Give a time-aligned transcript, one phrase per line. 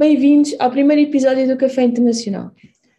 [0.00, 2.52] Bem-vindos ao primeiro episódio do Café Internacional.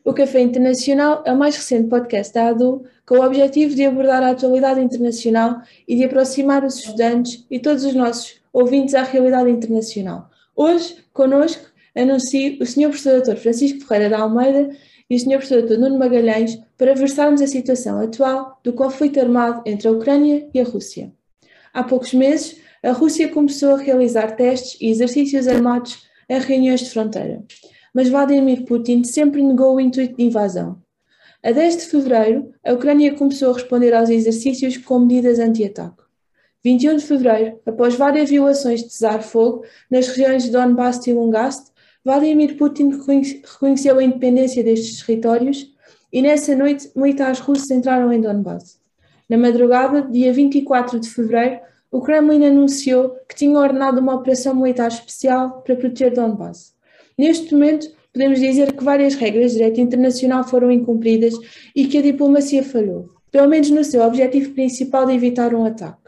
[0.05, 4.21] O Café Internacional é o mais recente podcast da ADU com o objetivo de abordar
[4.21, 9.49] a atualidade internacional e de aproximar os estudantes e todos os nossos ouvintes à realidade
[9.49, 10.30] internacional.
[10.55, 12.89] Hoje, connosco, anuncio o Sr.
[12.89, 13.38] Professor Dr.
[13.38, 14.70] Francisco Ferreira da Almeida
[15.09, 15.38] e o Sr.
[15.39, 15.80] Professor Dr.
[15.80, 20.63] Nuno Magalhães para versarmos a situação atual do conflito armado entre a Ucrânia e a
[20.63, 21.11] Rússia.
[21.73, 26.89] Há poucos meses, a Rússia começou a realizar testes e exercícios armados em reuniões de
[26.89, 27.43] fronteira,
[27.93, 30.81] mas Vladimir Putin sempre negou o intuito de invasão.
[31.44, 36.03] A 10 de fevereiro, a Ucrânia começou a responder aos exercícios com medidas anti-ataque.
[36.64, 41.72] 21 de fevereiro, após várias violações de cessar-fogo nas regiões de Donbass e Lungaste,
[42.05, 45.72] Vladimir Putin reconheceu a independência destes territórios
[46.14, 48.80] e nessa noite militares russos entraram em Donbass.
[49.27, 51.61] Na madrugada, dia 24 de fevereiro,
[51.92, 56.73] o Kremlin anunciou que tinha ordenado uma operação militar especial para proteger Donbass.
[57.17, 61.33] Neste momento, podemos dizer que várias regras de direito internacional foram incumpridas
[61.75, 66.00] e que a diplomacia falhou, pelo menos no seu objetivo principal de evitar um ataque.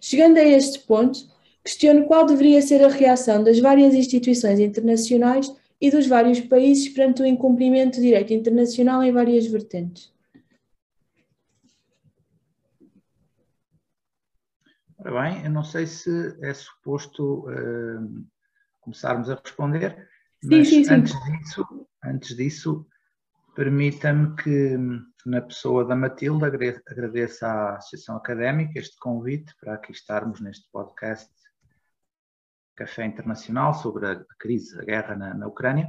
[0.00, 1.18] Chegando a este ponto,
[1.62, 7.22] questiono qual deveria ser a reação das várias instituições internacionais e dos vários países perante
[7.22, 10.10] o incumprimento do direito internacional em várias vertentes.
[15.04, 18.26] Ora bem, eu não sei se é suposto uh,
[18.80, 20.08] começarmos a responder,
[20.44, 20.94] mas sim, sim, sim.
[20.94, 22.86] antes disso, antes disso
[23.56, 24.78] permita-me que,
[25.26, 31.28] na pessoa da Matilde, agradeça à Associação Académica este convite para aqui estarmos neste podcast
[32.76, 35.88] Café Internacional sobre a crise, a guerra na, na Ucrânia.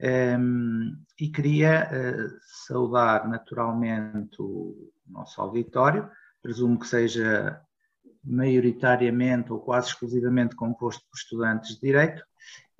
[0.00, 6.08] Um, ehm, e queria uh, saudar naturalmente o nosso auditório,
[6.40, 7.60] presumo que seja
[8.26, 12.22] maioritariamente ou quase exclusivamente composto por estudantes de Direito,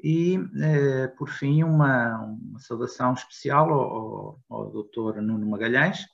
[0.02, 5.22] e, eh, por fim, uma, uma, saudação especial ao, ao, ao.
[5.22, 6.06] Nuno Magalhães,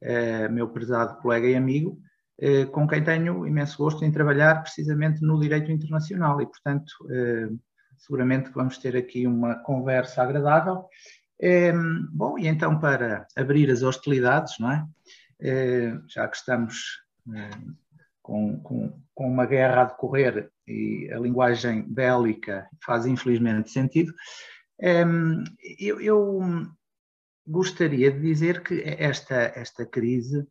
[0.00, 2.00] eh, meu prezado colega e amigo,
[2.38, 6.92] eh, com quem tenho imenso gosto em trabalhar precisamente no direito internacional e, portanto,
[7.98, 10.86] seguramente vamos ter aqui uma conversa agradável.
[12.12, 14.86] Bom, e então, para abrir as hostilidades, não é?
[16.08, 17.02] Já que estamos
[18.28, 24.12] com, com, com uma guerra a decorrer e a linguagem bélica faz infelizmente sentido,
[24.78, 25.44] ehm,
[25.78, 26.40] eu, eu
[27.46, 30.46] gostaria de dizer que esta, esta crise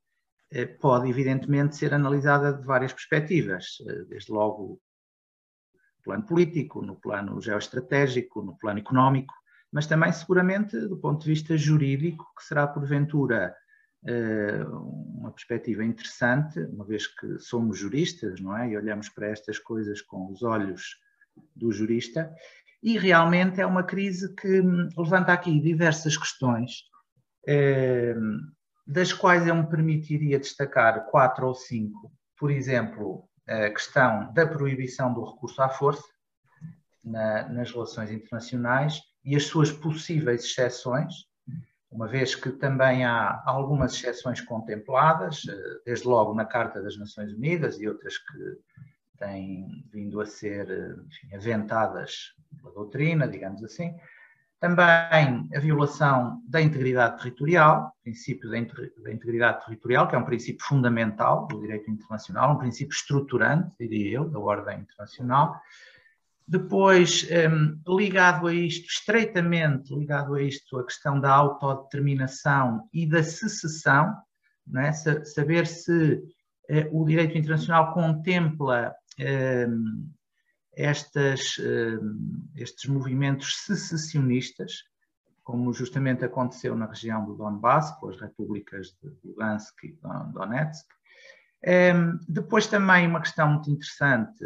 [0.51, 4.81] eh, pode evidentemente ser analisada de várias perspectivas, eh, desde logo
[5.97, 9.35] no plano político, no plano geoestratégico, no plano económico,
[9.71, 13.55] mas também seguramente do ponto de vista jurídico, que será porventura
[14.03, 18.69] uma perspectiva interessante, uma vez que somos juristas, não é?
[18.69, 20.97] E olhamos para estas coisas com os olhos
[21.55, 22.33] do jurista,
[22.81, 24.61] e realmente é uma crise que
[24.97, 26.83] levanta aqui diversas questões,
[27.47, 28.15] eh,
[28.85, 32.11] das quais eu me permitiria destacar quatro ou cinco.
[32.37, 36.07] Por exemplo, a questão da proibição do recurso à força
[37.03, 41.13] na, nas relações internacionais e as suas possíveis exceções,
[41.91, 47.33] uma vez que também há algumas exceções contempladas, eh, desde logo na Carta das Nações
[47.33, 48.57] Unidas e outras que
[49.17, 53.95] têm vindo a ser eh, enfim, aventadas pela doutrina, digamos assim.
[54.59, 61.45] Também a violação da integridade territorial, princípio da integridade territorial, que é um princípio fundamental
[61.45, 65.61] do direito internacional, um princípio estruturante, diria eu, da ordem internacional.
[66.47, 73.21] Depois, um, ligado a isto, estreitamente ligado a isto, a questão da autodeterminação e da
[73.21, 74.15] secessão,
[74.77, 74.91] é?
[74.93, 76.13] saber se
[76.69, 80.09] uh, o direito internacional contempla um,
[80.73, 84.83] estas, um, estes movimentos secessionistas,
[85.43, 89.97] como justamente aconteceu na região do Donbass, com as repúblicas de Lugansk e
[90.33, 90.87] Donetsk,
[91.65, 94.43] um, depois também uma questão muito interessante,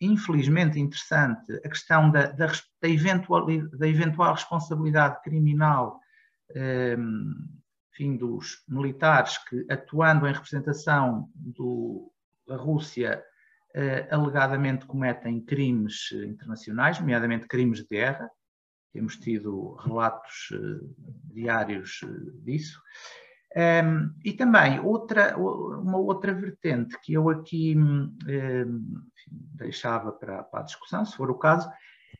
[0.00, 2.46] infelizmente interessante, a questão da, da,
[2.80, 6.00] da, eventual, da eventual responsabilidade criminal
[6.54, 7.34] um,
[7.92, 12.12] enfim, dos militares que, atuando em representação do,
[12.46, 13.22] da Rússia,
[13.74, 18.28] uh, alegadamente cometem crimes internacionais, nomeadamente crimes de guerra.
[18.92, 20.94] Temos tido relatos uh,
[21.32, 22.80] diários uh, disso.
[23.56, 28.12] Um, e também outra, uma outra vertente que eu aqui um,
[29.30, 31.70] deixava para, para, a discussão, se for o caso,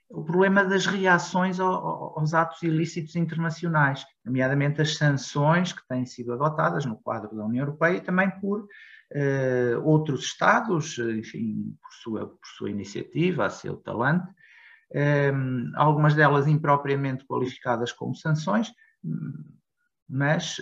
[0.09, 6.33] o problema das reações ao, aos atos ilícitos internacionais, nomeadamente as sanções que têm sido
[6.33, 12.27] adotadas no quadro da União Europeia e também por uh, outros Estados, enfim, por sua,
[12.29, 14.29] por sua iniciativa, a seu talante,
[14.95, 18.73] um, algumas delas impropriamente qualificadas como sanções,
[20.09, 20.59] mas,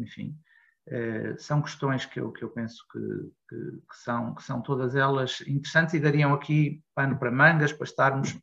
[0.00, 0.36] enfim,
[1.38, 3.00] são questões que eu, que eu penso que,
[3.48, 3.56] que,
[3.88, 8.38] que, são, que são todas elas interessantes e dariam aqui pano para mangas para estarmos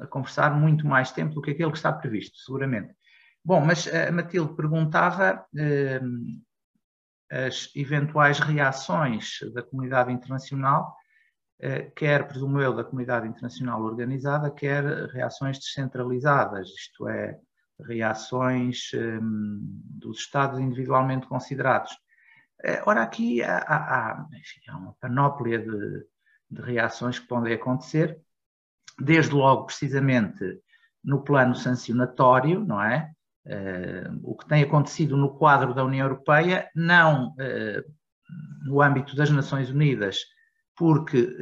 [0.00, 2.94] a conversar muito mais tempo do que aquele que está previsto, seguramente.
[3.44, 6.00] Bom, mas a Matilde perguntava eh,
[7.30, 10.96] as eventuais reações da comunidade internacional,
[11.60, 17.38] eh, quer, presumo eu, da comunidade internacional organizada, quer reações descentralizadas, isto é,
[17.80, 21.96] reações eh, dos Estados individualmente considerados.
[22.62, 26.06] Eh, ora, aqui há, há, enfim, há uma panóplia de,
[26.50, 28.18] de reações que podem acontecer,
[28.98, 30.60] desde logo, precisamente,
[31.02, 33.10] no plano sancionatório, não é?
[33.46, 37.94] Uh, o que tem acontecido no quadro da União Europeia, não uh,
[38.64, 40.20] no âmbito das Nações Unidas,
[40.74, 41.36] porque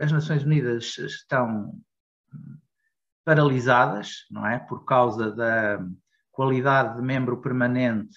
[0.00, 1.74] as Nações Unidas estão
[3.24, 4.58] paralisadas, não é?
[4.58, 5.84] Por causa da
[6.30, 8.16] qualidade de membro permanente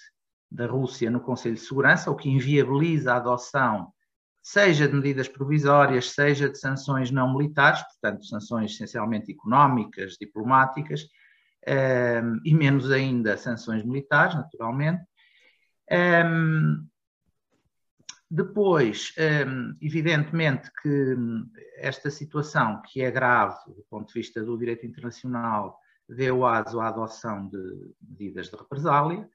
[0.49, 3.91] da Rússia no Conselho de Segurança, o que inviabiliza a adoção
[4.43, 11.07] seja de medidas provisórias, seja de sanções não militares, portanto, sanções essencialmente económicas, diplomáticas,
[11.65, 15.01] um, e menos ainda sanções militares, naturalmente.
[15.89, 16.85] Um,
[18.33, 19.13] depois,
[19.47, 21.15] um, evidentemente que
[21.77, 25.77] esta situação, que é grave do ponto de vista do direito internacional,
[26.09, 29.29] deu aso à adoção de medidas de represália,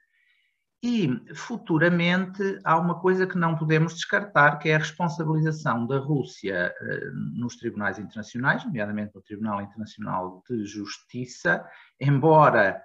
[0.82, 6.74] e futuramente há uma coisa que não podemos descartar, que é a responsabilização da Rússia
[6.80, 11.64] eh, nos tribunais internacionais, nomeadamente no Tribunal Internacional de Justiça,
[12.00, 12.82] embora,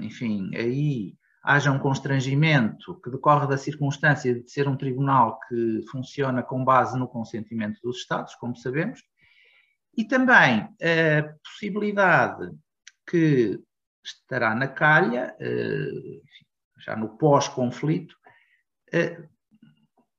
[0.00, 6.42] enfim, aí haja um constrangimento que decorre da circunstância de ser um tribunal que funciona
[6.42, 9.00] com base no consentimento dos Estados, como sabemos,
[9.96, 12.50] e também a possibilidade
[13.08, 13.60] que
[14.04, 16.20] estará na calha, eh,
[16.78, 18.16] já no pós-conflito,
[18.92, 19.20] eh,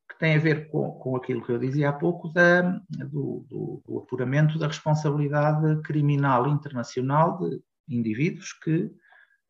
[0.10, 3.81] que tem a ver com, com aquilo que eu dizia há pouco, da, do, do,
[3.86, 8.92] do apuramento da responsabilidade criminal internacional de indivíduos que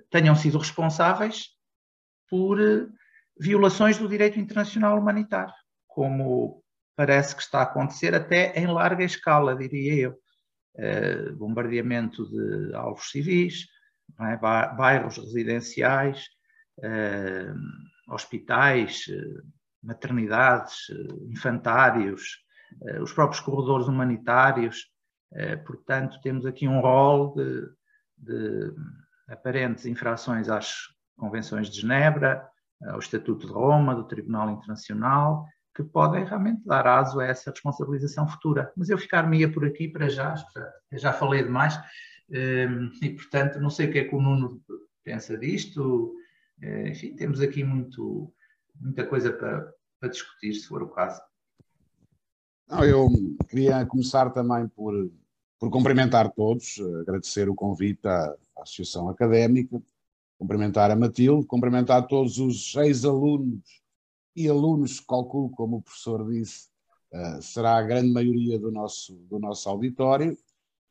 [0.09, 1.52] tenham sido responsáveis
[2.33, 2.87] por eh,
[3.39, 5.53] violações do direito internacional humanitário,
[5.85, 6.63] como
[6.95, 10.17] parece que está a acontecer até em larga escala, diria eu.
[10.75, 13.67] Uh, bombardeamento de alvos civis,
[14.19, 14.35] é?
[14.37, 16.25] bairros residenciais,
[16.79, 19.05] uh, hospitais,
[19.83, 20.87] maternidades,
[21.29, 22.39] infantários,
[22.99, 24.87] os próprios corredores humanitários.
[25.67, 27.67] portanto, temos aqui um rol de,
[28.17, 28.73] de
[29.27, 32.47] aparentes infrações às convenções de Genebra,
[32.85, 35.45] ao Estatuto de Roma, do Tribunal Internacional,
[35.75, 38.71] que podem realmente dar aso a essa responsabilização futura.
[38.75, 41.79] Mas eu ficar-me-ia por aqui para já, já, já falei demais,
[42.29, 44.61] e portanto não sei o que é que o Nuno
[45.03, 46.15] pensa disto,
[46.61, 48.33] eh, enfim, temos aqui muito,
[48.79, 51.21] muita coisa para, para discutir, se for o caso.
[52.69, 53.09] Não, eu
[53.49, 54.93] queria começar também por,
[55.59, 59.81] por cumprimentar todos, agradecer o convite à, à Associação Académica,
[60.43, 63.61] cumprimentar a Matilde, cumprimentar todos os ex-alunos
[64.35, 66.67] e alunos, calculo, como o professor disse,
[67.13, 70.37] uh, será a grande maioria do nosso, do nosso auditório,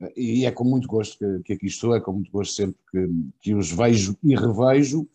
[0.00, 2.80] uh, e é com muito gosto que, que aqui estou, é com muito gosto sempre
[2.90, 3.08] que,
[3.42, 5.06] que os vejo e revejo,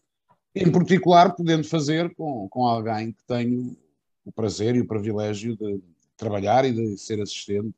[0.54, 3.76] em particular podendo fazer com, com alguém que tenho
[4.24, 5.82] o prazer e o privilégio de
[6.16, 7.74] trabalhar e de ser assistente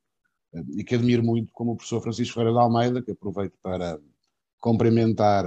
[0.54, 3.98] eh, e que admiro muito como o professor Francisco Ferreira de Almeida, que aproveito para
[4.60, 5.46] cumprimentar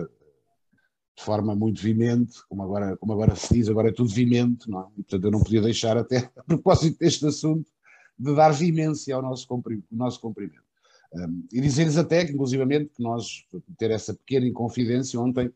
[1.17, 4.81] de forma muito vimente, como agora, como agora se diz, agora é tudo vimente, não
[4.81, 4.87] é?
[4.99, 7.71] E, portanto eu não podia deixar até, a propósito deste assunto,
[8.19, 9.47] de dar vimência ao nosso.
[9.91, 10.63] Nosso cumprimento.
[11.15, 13.45] Um, e dizer-lhes até que, inclusivamente, que nós,
[13.77, 15.53] ter essa pequena inconfidência ontem,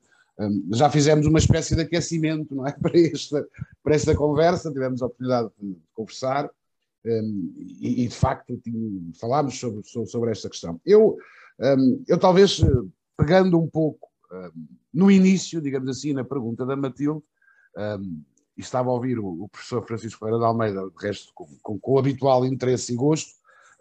[0.72, 2.72] já fizemos uma espécie de aquecimento não é?
[2.78, 3.48] para, esta,
[3.82, 6.50] para esta conversa, tivemos a oportunidade de conversar
[7.04, 8.60] um, e, e, de facto
[9.18, 10.80] falámos sobre, sobre, sobre, esta questão.
[10.84, 11.16] Eu,
[11.60, 12.66] um, eu talvez, eh,
[13.16, 14.15] pegando um pouco um,
[14.92, 17.22] no início, digamos assim, na pergunta da Matilde,
[18.56, 21.78] e estava a ouvir o, o professor Francisco Ferreira de Almeida, de resto com, com,
[21.78, 23.30] com o habitual interesse e gosto,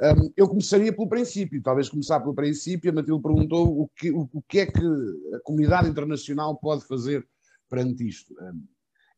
[0.02, 2.92] um, eu começaria pelo princípio, talvez começar pelo princípio.
[2.92, 4.86] A Matilde perguntou o que, o, o que é que
[5.34, 7.26] a comunidade internacional pode fazer
[7.70, 8.34] perante isto.
[8.34, 8.66] Um,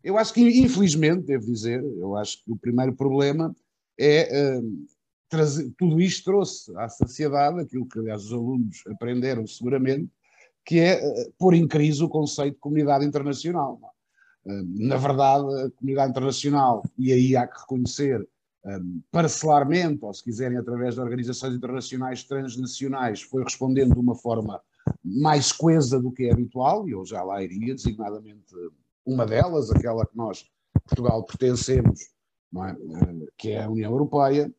[0.03, 3.55] eu acho que, infelizmente, devo dizer, eu acho que o primeiro problema
[3.99, 4.85] é um,
[5.27, 10.09] trazer, tudo isto trouxe à sociedade, aquilo que, aliás, os alunos aprenderam seguramente,
[10.67, 13.79] que é uh, pôr em crise o conceito de comunidade internacional.
[14.45, 18.25] Na verdade, a comunidade internacional, e aí há que reconhecer
[18.65, 24.61] um, parcelarmente, ou se quiserem, através de organizações internacionais transnacionais, foi respondendo de uma forma
[25.03, 28.53] mais coesa do que é habitual, e eu já lá iria, designadamente
[29.05, 30.45] uma delas, aquela que nós,
[30.85, 31.99] Portugal, pertencemos,
[32.55, 32.71] é?
[32.71, 34.51] Eh, que é a União Europeia,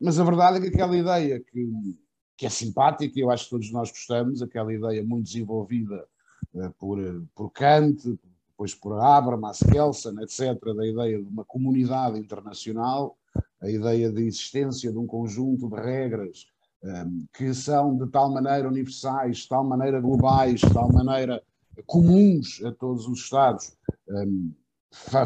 [0.00, 1.98] mas a verdade é que aquela ideia que,
[2.36, 6.06] que é simpática, eu acho que todos nós gostamos, aquela ideia muito desenvolvida
[6.54, 6.98] uh, por,
[7.34, 8.18] por Kant,
[8.50, 13.16] depois por Abraham, Kelsen, etc., da ideia de uma comunidade internacional,
[13.60, 16.46] a ideia de existência de um conjunto de regras
[16.82, 21.42] um, ehm, que são de tal maneira universais, de tal maneira globais, de tal maneira
[21.86, 23.76] comuns a todos os Estados,
[24.08, 24.52] um,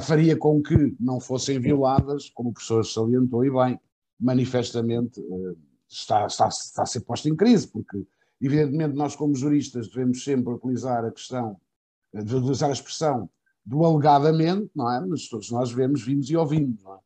[0.00, 3.80] faria com que não fossem violadas, como o professor salientou e bem,
[4.18, 5.56] manifestamente uh,
[5.88, 8.06] está, está, está a ser posta em crise, porque
[8.40, 11.60] evidentemente nós como juristas devemos sempre utilizar a questão,
[12.14, 13.28] eh, de utilizar a expressão
[13.64, 15.04] do alegadamente, não é?
[15.04, 16.98] Mas todos nós vemos, vimos e ouvimos, não é?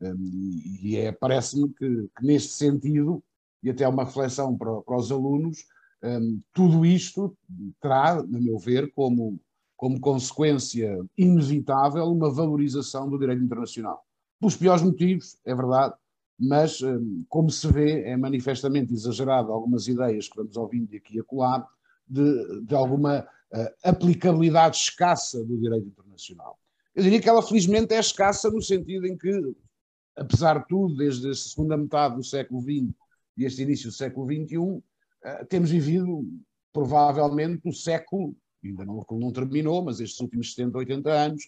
[0.00, 3.22] E é, parece-me que, que, neste sentido,
[3.62, 5.64] e até uma reflexão para, para os alunos,
[6.02, 7.36] um, tudo isto
[7.80, 9.40] terá, na meu ver, como,
[9.76, 14.04] como consequência inevitável uma valorização do direito internacional.
[14.38, 15.94] Pelos piores motivos, é verdade,
[16.38, 21.20] mas, um, como se vê, é manifestamente exagerado algumas ideias que vamos ouvindo aqui e
[21.20, 21.66] acolá
[22.06, 26.58] de, de alguma uh, aplicabilidade escassa do direito internacional.
[26.94, 29.30] Eu diria que ela, felizmente, é escassa no sentido em que
[30.18, 32.92] apesar de tudo, desde a segunda metade do século XX
[33.36, 34.82] e este início do século XXI,
[35.24, 36.24] eh, temos vivido
[36.72, 41.42] provavelmente o século, ainda não, não terminou, mas estes últimos 70, 80 anos,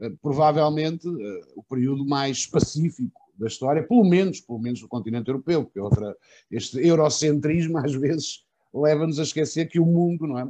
[0.00, 5.28] eh, provavelmente eh, o período mais pacífico da história, pelo menos, pelo menos do continente
[5.28, 6.16] europeu, porque outra,
[6.50, 10.48] este eurocentrismo às vezes leva-nos a esquecer que o mundo, não é?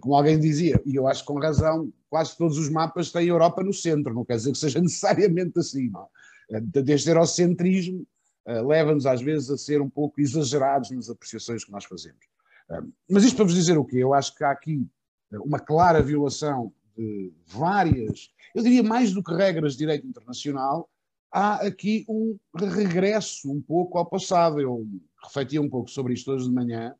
[0.00, 3.62] Como alguém dizia, e eu acho com razão, quase todos os mapas têm a Europa
[3.62, 6.06] no centro, não quer dizer que seja necessariamente assim, não
[6.50, 6.60] é?
[6.60, 8.06] deste eurocentrismo
[8.46, 12.24] uh, leva-nos às vezes a ser um pouco exagerados nas apreciações que nós fazemos.
[12.70, 13.96] Uh, mas isto para vos dizer o quê?
[13.98, 14.86] Eu acho que há aqui
[15.32, 20.88] uma clara violação de várias, eu diria mais do que regras de direito internacional,
[21.30, 24.60] há aqui um regresso um pouco ao passado.
[24.60, 24.86] Eu
[25.22, 26.94] refletia um pouco sobre isto hoje de manhã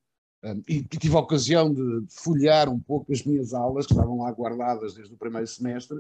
[0.45, 4.31] um, e tive a ocasião de folhear um pouco as minhas aulas, que estavam lá
[4.33, 5.99] guardadas desde o primeiro semestre,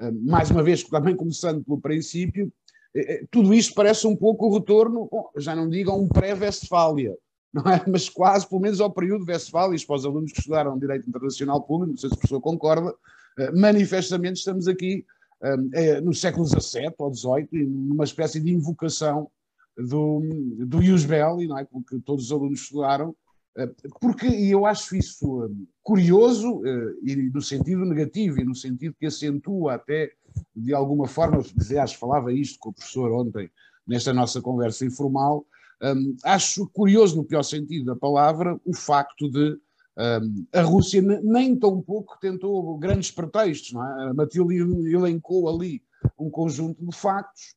[0.00, 2.52] um, mais uma vez também começando pelo princípio,
[2.94, 6.08] é, é, tudo isto parece um pouco o retorno, bom, já não digo a um
[6.08, 7.16] pré-Vestfália,
[7.52, 7.82] não é?
[7.86, 11.92] mas quase, pelo menos ao período Westfália, para os alunos que estudaram Direito Internacional Público,
[11.92, 12.94] não sei se o professor concorda,
[13.38, 15.15] eh, manifestamente estamos aqui eh,
[16.02, 19.30] no século XVII ou XVIII, numa espécie de invocação
[19.76, 20.22] do,
[20.66, 21.64] do Ius Belli, não é?
[21.64, 23.14] porque todos os alunos estudaram,
[23.56, 25.50] eh, porque, eu acho isso
[25.82, 26.62] curioso,
[27.02, 30.12] e no sentido negativo, e no sentido que acentua até
[30.54, 33.50] de alguma forma, aliás, falava isto com o professor ontem,
[33.86, 35.46] nesta nossa conversa informal,
[36.24, 39.58] acho curioso, no pior sentido da palavra, o facto de
[40.52, 43.72] a Rússia nem tão pouco tentou grandes pretextos.
[43.72, 44.10] Não é?
[44.10, 45.82] A Matilde elencou ali
[46.18, 47.54] um conjunto de factos,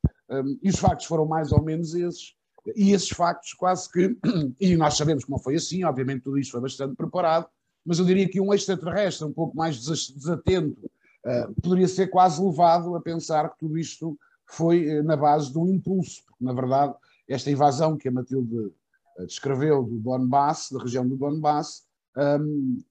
[0.61, 2.33] e os factos foram mais ou menos esses,
[2.75, 4.17] e esses factos quase que,
[4.59, 7.47] e nós sabemos que não foi assim, obviamente tudo isto foi bastante preparado,
[7.85, 10.77] mas eu diria que um extraterrestre um pouco mais desatento
[11.25, 15.57] uh, poderia ser quase levado a pensar que tudo isto foi uh, na base de
[15.57, 16.93] um impulso, porque na verdade
[17.27, 21.83] esta invasão que a Matilde uh, descreveu do Donbass, da região do Donbass,
[22.19, 22.83] um,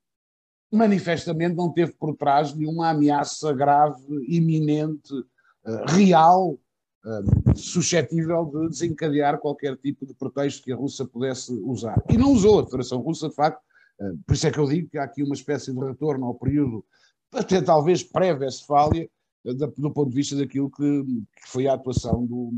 [0.72, 5.12] manifestamente não teve por trás nenhuma ameaça grave, iminente,
[5.86, 6.58] real,
[7.54, 12.02] suscetível de desencadear qualquer tipo de pretexto que a Rússia pudesse usar.
[12.08, 13.60] E não usou a Federação Russa, de facto,
[14.26, 16.84] por isso é que eu digo que há aqui uma espécie de retorno ao período
[17.32, 19.08] até talvez pré-Westfália,
[19.44, 22.52] do ponto de vista daquilo que, que foi a atuação do,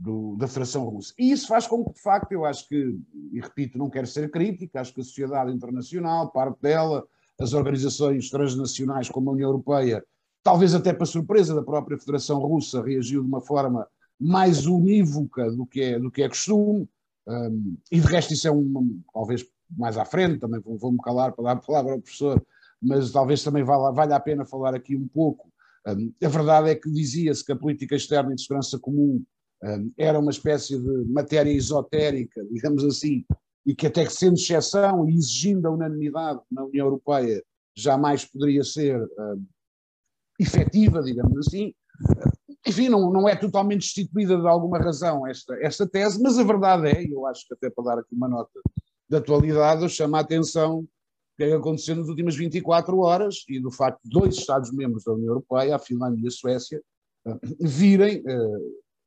[0.00, 1.12] do, da Federação Russa.
[1.18, 2.98] E isso faz com que, de facto, eu acho que,
[3.32, 7.04] e repito, não quero ser crítica, acho que a sociedade internacional, parte dela,
[7.38, 10.02] as organizações transnacionais como a União Europeia,
[10.42, 13.86] talvez até para surpresa da própria Federação Russa, reagiu de uma forma
[14.18, 16.88] mais unívoca do que é, do que é costume,
[17.26, 21.44] um, e de resto isso é um, talvez mais à frente, também vou-me calar para
[21.44, 22.42] dar a palavra ao professor,
[22.80, 25.52] mas talvez também valha, valha a pena falar aqui um pouco.
[25.86, 29.24] Um, a verdade é que dizia-se que a política externa e de segurança comum um,
[29.96, 33.24] era uma espécie de matéria esotérica, digamos assim,
[33.66, 37.42] e que até que sendo exceção e exigindo a unanimidade na União Europeia
[37.76, 39.44] jamais poderia ser um,
[40.38, 41.74] efetiva, digamos assim.
[42.66, 46.88] Enfim, não, não é totalmente destituída de alguma razão esta, esta tese, mas a verdade
[46.88, 48.60] é, e eu acho que até para dar aqui uma nota
[49.08, 50.86] de atualidade, eu chamo a atenção
[51.42, 55.28] é que aconteceu nas últimas 24 horas e do facto de dois Estados-membros da União
[55.28, 56.82] Europeia, a Finlândia e a Suécia,
[57.60, 58.58] virem, eh,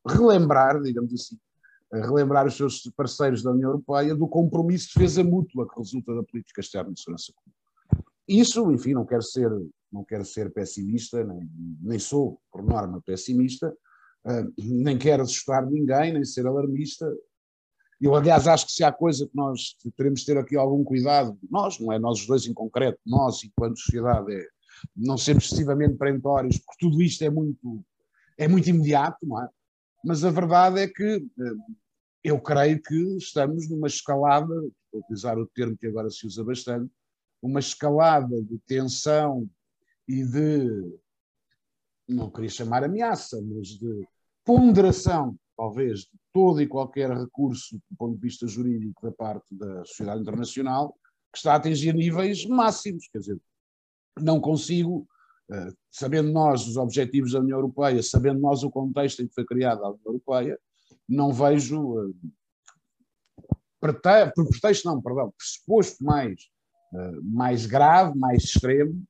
[0.06, 1.38] relembrar, digamos assim,
[1.92, 6.24] relembrar os seus parceiros da União Europeia do compromisso de defesa mútua que resulta da
[6.24, 7.54] política externa de segurança comum.
[8.28, 9.52] Isso, enfim, não quero ser,
[9.92, 11.50] não quero ser pessimista, nem,
[11.82, 13.76] nem sou, por norma, pessimista,
[14.26, 17.06] uh, nem quero assustar ninguém, nem ser alarmista.
[18.02, 21.80] Eu, aliás, acho que se há coisa que nós teremos ter aqui algum cuidado, nós,
[21.80, 24.48] não é nós os dois em concreto, nós, enquanto sociedade, é
[24.96, 27.86] não sermos excessivamente perentórios, porque tudo isto é muito,
[28.38, 29.50] é muito imediato, não é?
[30.04, 31.78] Mas a verdade é que uh,
[32.24, 34.54] eu creio que estamos numa escalada,
[34.92, 36.92] vou utilizar o termo que agora se usa bastante,
[37.42, 39.50] uma escalada de tensão
[40.08, 40.98] e de,
[42.08, 44.08] não queria chamar ameaça, mas de
[44.46, 49.86] ponderação, talvez, de todo e qualquer recurso do ponto de vista jurídico da parte da
[49.86, 50.98] sociedade internacional,
[51.32, 53.08] que está a atingir níveis máximos.
[53.12, 53.42] Quer dizer,
[54.20, 55.13] não consigo, eh,
[55.92, 59.82] sabendo nós os objetivos da União Europeia, sabendo nós o contexto em que foi criada
[59.84, 60.58] a União Europeia,
[61.08, 62.14] não vejo,
[63.80, 66.40] por pretexto não, perdão, pressuposto mais,
[66.94, 69.04] eh, mais grave, mais extremo,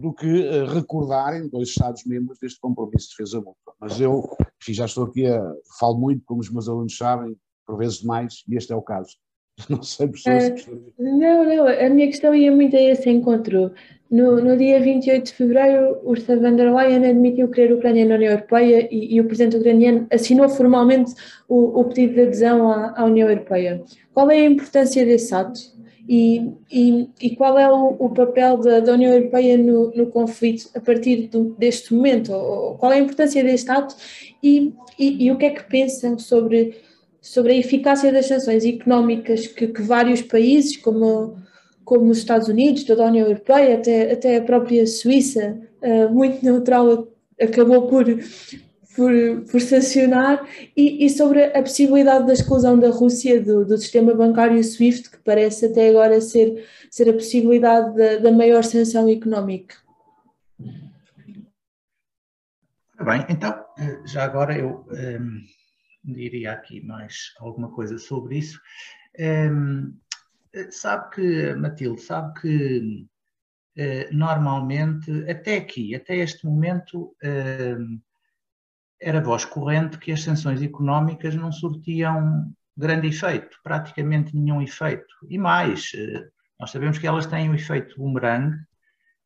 [0.00, 3.74] do que eh, recordarem dois Estados-membros deste compromisso de defesa mútua.
[3.80, 4.24] Mas eu,
[4.60, 5.40] enfim, já estou aqui a.
[5.78, 7.36] falo muito, como os meus alunos sabem,
[7.66, 9.16] por vezes demais, e este é o caso.
[9.68, 10.74] Não sei, professor.
[10.74, 13.72] Uh, não, não, a minha questão ia muito a esse encontro.
[14.12, 18.16] No, no dia 28 de fevereiro, Ursula von der Leyen admitiu querer a Ucrânia na
[18.16, 21.14] União Europeia e, e o presidente ucraniano assinou formalmente
[21.48, 23.82] o, o pedido de adesão à, à, União Europeia.
[24.12, 25.58] Qual é a importância desse ato
[26.06, 30.68] e, e, e qual é o, o papel da, da, União Europeia no, no conflito
[30.74, 32.32] a partir do, deste momento?
[32.78, 33.94] Qual é a importância deste ato
[34.42, 36.76] e, e, o que é que pensam sobre,
[37.22, 41.40] sobre a eficácia das sanções económicas que, que vários países, como
[41.84, 46.44] como os Estados Unidos, toda a União Europeia, até, até a própria Suíça, uh, muito
[46.44, 47.08] neutral,
[47.40, 48.04] acabou por,
[48.94, 49.12] por,
[49.50, 54.62] por sancionar, e, e, sobre a possibilidade da exclusão da Rússia do, do, sistema bancário
[54.62, 59.76] SWIFT, que parece até agora ser, ser a possibilidade da, da maior sanção económica.
[63.04, 65.40] Bem, então, eh, já agora eu um, ehm,
[66.04, 68.60] diria aqui mais alguma coisa sobre isso.
[69.18, 69.94] Um,
[70.70, 73.06] Sabe que, Matilde, sabe que
[73.74, 77.76] eh, normalmente, até aqui, até este momento, eh,
[79.00, 85.14] era voz corrente que as sanções económicas não surtiam grande efeito, praticamente nenhum efeito.
[85.28, 86.28] E mais, eh,
[86.60, 88.54] nós sabemos que elas têm o um efeito boomerang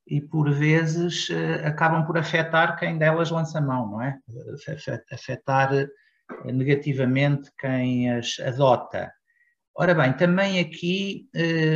[0.06, 1.28] e por vezes
[1.64, 4.16] acabam por afetar quem delas lança mão, não é?
[5.12, 5.70] Afetar
[6.44, 9.12] negativamente quem as adota.
[9.74, 11.28] Ora bem, também aqui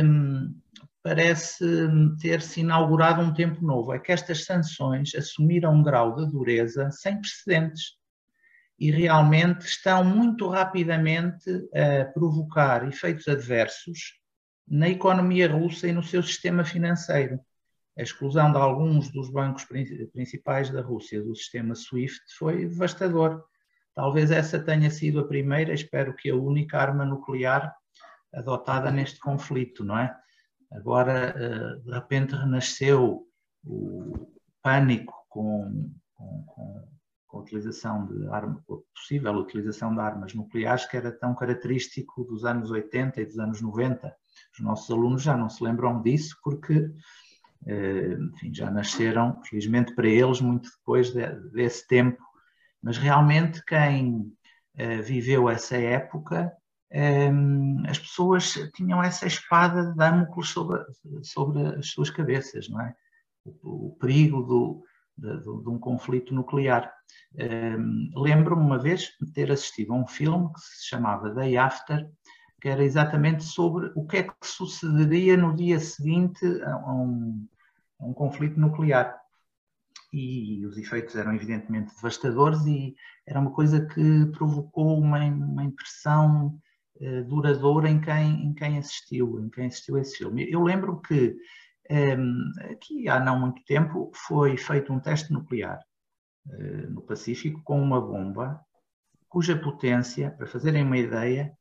[0.03, 0.55] hum,
[1.03, 1.65] parece
[2.19, 3.93] ter-se inaugurado um tempo novo.
[3.93, 7.99] É que estas sanções assumiram um grau de dureza sem precedentes
[8.79, 14.19] e realmente estão muito rapidamente a provocar efeitos adversos
[14.67, 17.39] na economia russa e no seu sistema financeiro.
[17.97, 19.65] A exclusão de alguns dos bancos
[20.13, 23.43] principais da Rússia do sistema SWIFT foi devastador.
[24.01, 27.71] Talvez essa tenha sido a primeira, espero que a única arma nuclear
[28.33, 30.11] adotada neste conflito, não é?
[30.71, 33.27] Agora, eh, de repente, renasceu
[33.63, 34.27] o
[34.63, 36.87] pânico com, com,
[37.27, 38.59] com a utilização de arma,
[38.95, 43.61] possível utilização de armas nucleares, que era tão característico dos anos 80 e dos anos
[43.61, 44.11] 90.
[44.51, 46.91] Os nossos alunos já não se lembram disso, porque
[47.67, 51.13] eh, enfim, já nasceram, felizmente para eles, muito depois
[51.53, 52.30] desse tempo.
[52.81, 54.31] Mas realmente quem
[54.75, 56.51] eh, viveu essa época
[56.93, 60.83] um, as pessoas tinham essa espada de Damocles sobre,
[61.23, 62.93] sobre as suas cabeças, não é?
[63.45, 64.83] O, o perigo do,
[65.17, 66.91] de, de, um conflito nuclear.
[67.33, 72.09] Um, Lembro-me uma vez de ter assistido a um filme que se chamava Day After,
[72.61, 77.47] que era exatamente sobre o que é que sucederia no dia seguinte a um,
[77.99, 79.20] a um conflito nuclear.
[80.13, 82.95] E os efeitos eram evidentemente devastadores e
[83.25, 86.59] era uma coisa que provocou uma, uma impressão
[86.99, 90.51] eh, duradoura em quem, em quem assistiu, em quem assistiu a esse filme.
[90.51, 91.35] Eu lembro que
[91.89, 95.79] um, ehm, aqui há não muito tempo foi feito um teste nuclear
[96.47, 98.63] uh, no Pacífico com uma bomba
[99.31, 101.57] cuja potência, para fazerem uma ideia,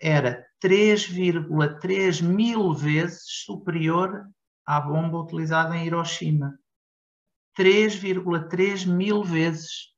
[0.00, 4.28] era 3,3 mil vezes superior
[4.66, 6.56] à bomba utilizada em Hiroshima.
[7.56, 9.94] 3,3 mil vezes.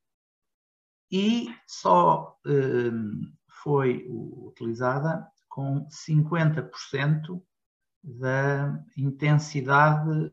[1.11, 7.43] E só ehm, foi utilizada com 50%
[8.03, 10.31] da intensidade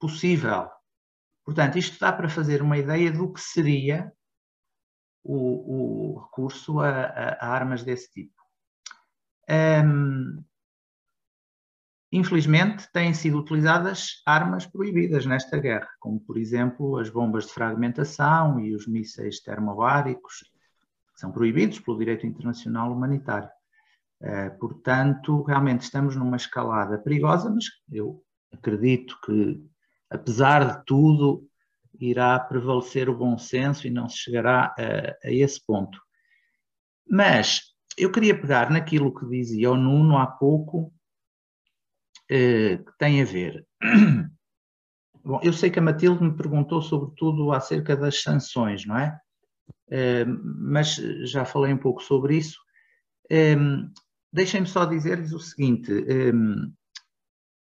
[0.00, 0.70] possível.
[1.44, 4.12] Portanto, isto dá para fazer uma ideia do que seria
[5.22, 8.42] o, o recurso a, a, armas desse tipo.
[9.48, 10.44] Um,
[12.14, 18.60] infelizmente, têm sido utilizadas armas proibidas nesta guerra, como, por exemplo, as bombas de fragmentação
[18.60, 20.44] e os mísseis termobáricos,
[21.12, 23.48] que são proibidos pelo direito internacional humanitário.
[24.20, 28.22] Uh, portanto, realmente estamos numa escalada perigosa, mas eu
[28.52, 29.60] acredito que,
[30.08, 31.44] apesar de tudo,
[31.98, 36.00] irá prevalecer o bom senso e não se chegará a, a esse ponto.
[37.10, 40.93] Mas eu queria pegar naquilo que dizia o Nuno há pouco,
[42.30, 43.66] eh, que tem a ver.
[45.24, 49.18] Bom, eu sei que a Matilde me perguntou sobretudo acerca das sanções, não é?
[49.90, 52.58] Eh, mas já falei um pouco sobre isso.
[53.30, 53.56] Eh,
[54.34, 55.92] Deixem-me só dizer-lhes o seguinte: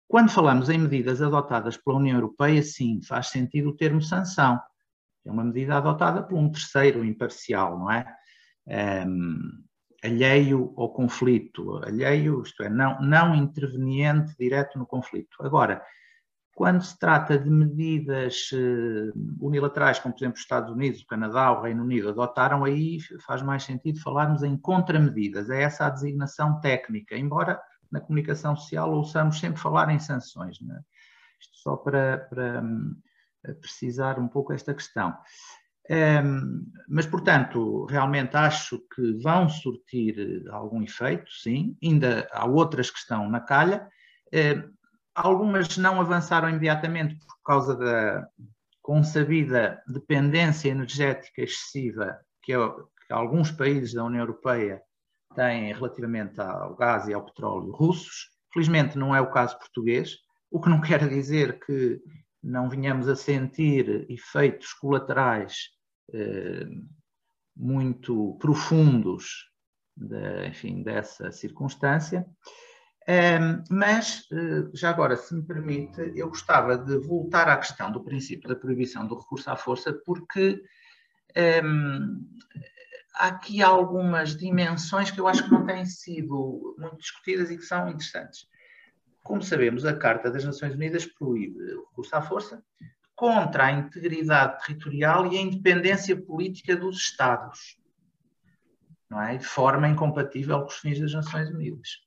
[0.06, 4.60] quando falamos em medidas adotadas pela União Europeia, sim, faz sentido o termo sanção.
[5.26, 8.06] É uma medida adotada por um terceiro imparcial, não é?
[10.04, 15.38] Alheio ao conflito, alheio, isto é, não, não interveniente direto no conflito.
[15.42, 15.82] Agora,
[16.58, 21.52] quando se trata de medidas uh, unilaterais, como por exemplo os Estados Unidos, o Canadá,
[21.52, 25.52] o Reino Unido adotaram, aí faz mais sentido falarmos em contramedidas.
[25.52, 30.58] É essa a designação técnica, embora na comunicação social ouçamos sempre falar em sanções.
[30.60, 30.80] É?
[31.40, 32.96] Isto só para, para um,
[33.62, 35.16] precisar um pouco esta questão.
[35.90, 41.78] Um, mas, portanto, realmente acho que vão surtir algum efeito, sim.
[41.82, 43.88] Ainda há outras que estão na calha.
[44.34, 44.74] Um,
[45.16, 48.28] algumas não avançaram imediatamente por causa da
[48.82, 52.58] consabida dependência energética excessiva que, é,
[53.06, 54.82] que alguns países da União Europeia
[55.36, 58.30] têm relativamente ao gás e ao petróleo russos.
[58.54, 60.18] Felizmente não é o caso português,
[60.50, 62.02] o que não quer dizer que
[62.42, 65.77] não venhamos a sentir efeitos colaterais eh,
[67.56, 69.50] muito profundos
[69.96, 72.26] de, enfim, dessa circunstância.
[73.10, 78.04] Um, mas, uh, já agora, se me permite, eu gostava de voltar à questão do
[78.04, 80.62] princípio da proibição do recurso à força, porque
[81.64, 82.28] um,
[83.16, 87.64] há aqui algumas dimensões que eu acho que não têm sido muito discutidas e que
[87.64, 88.46] são interessantes.
[89.24, 92.62] Como sabemos, a Carta das Nações Unidas proíbe o recurso à força
[93.18, 97.76] contra a integridade territorial e a independência política dos Estados,
[99.10, 99.38] não é?
[99.38, 101.98] de forma incompatível com os fins das Nações Unidas.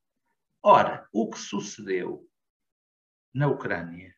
[0.63, 2.25] Ora, o que sucedeu
[3.35, 4.15] na Ucrânia,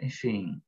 [0.00, 0.60] enfim,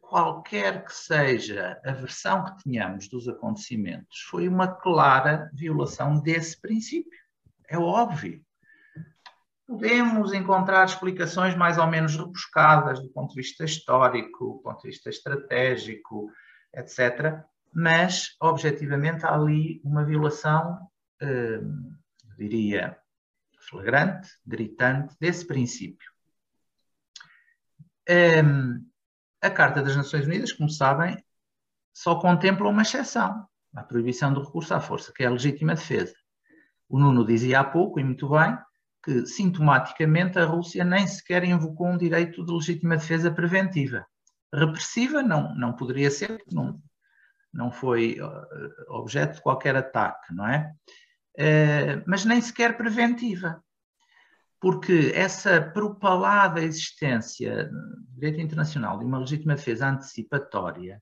[0.00, 7.18] qualquer que seja a versão que tenhamos dos acontecimentos, foi uma clara violação desse princípio.
[7.68, 8.45] É óbvio.
[9.66, 14.88] Podemos encontrar explicações mais ou menos rebuscadas do ponto de vista histórico, do ponto de
[14.88, 16.30] vista estratégico,
[16.72, 17.42] etc.
[17.72, 20.78] Mas, objetivamente, há ali uma violação,
[21.20, 21.60] eh,
[22.38, 22.96] diria,
[23.68, 26.10] flagrante, gritante, desse princípio.
[28.08, 28.88] Um,
[29.42, 31.22] a Carta das Nações Unidas, como sabem,
[31.92, 36.14] só contempla uma exceção, a proibição do recurso à força, que é a legítima defesa.
[36.88, 38.56] O Nuno dizia há pouco, e muito bem,
[39.06, 44.04] que sintomaticamente a Rússia nem sequer invocou um direito de legítima defesa preventiva.
[44.52, 46.82] Repressiva não, não poderia ser, não,
[47.54, 48.18] não foi
[48.88, 50.72] objeto de qualquer ataque, não é?
[51.38, 53.62] Uh, mas nem sequer preventiva
[54.60, 61.00] porque essa propalada existência do direito internacional de uma legítima defesa antecipatória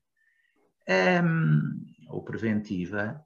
[1.23, 3.24] um, ou preventiva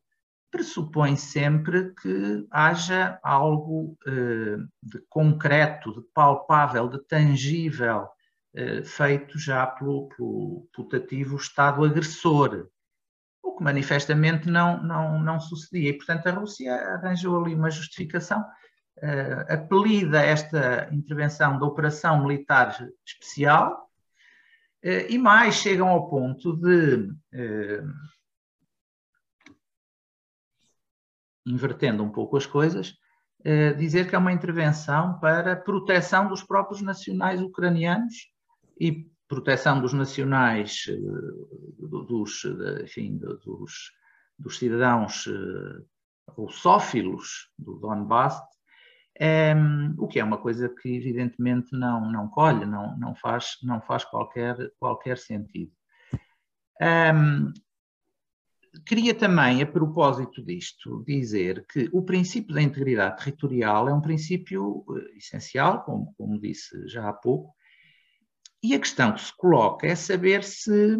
[0.51, 8.07] pressupõe sempre que haja algo uh, de concreto, de palpável, de tangível
[8.55, 12.67] uh, feito já pelo, pelo putativo Estado agressor,
[13.43, 15.89] o que manifestamente não, não, não sucedia.
[15.89, 22.75] E, portanto, a Rússia arranjou ali uma justificação uh, apelida esta intervenção da Operação Militar
[23.05, 23.88] Especial
[25.09, 27.93] e mais chegam ao ponto de, uh,
[31.49, 32.93] invertendo um pouco as coisas,
[33.77, 38.13] dizer que é uma intervenção para proteção dos próprios nacionais ucranianos
[38.79, 40.83] e proteção dos nacionais,
[41.79, 42.43] dos,
[42.83, 43.91] enfim, dos,
[44.38, 45.25] dos cidadãos
[46.35, 48.41] russófilos do Donbass
[49.21, 53.81] um, o que é uma coisa que evidentemente não, não colhe, não, não, faz, não
[53.81, 55.71] faz qualquer, qualquer sentido.
[56.81, 57.51] Um,
[58.86, 64.84] queria também, a propósito disto, dizer que o princípio da integridade territorial é um princípio
[64.97, 67.53] eh, essencial, como, como disse já há pouco,
[68.62, 70.97] e a questão que se coloca é saber se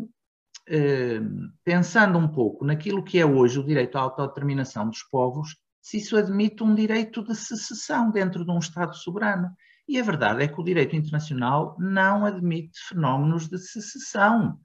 [0.68, 1.20] eh,
[1.64, 6.16] pensando um pouco naquilo que é hoje o direito à autodeterminação dos povos, se isso
[6.16, 9.50] admite um direito de secessão dentro de um Estado soberano.
[9.88, 14.60] E a verdade é que o direito internacional não admite fenómenos de secessão,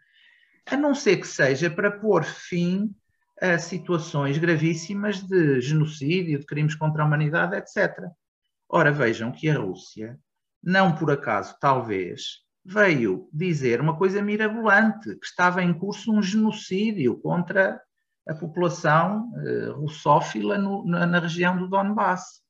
[0.66, 2.94] a não ser que seja para pôr fim
[3.40, 8.08] a situações gravíssimas de genocídio, de crimes contra a humanidade, etc.
[8.68, 10.18] Ora, vejam que a Rússia,
[10.62, 17.18] não por acaso, talvez, veio dizer uma coisa mirabolante, que estava em curso um genocídio
[17.18, 17.80] contra
[18.26, 22.42] a população uh, russófila no, na, na, região do Donbass.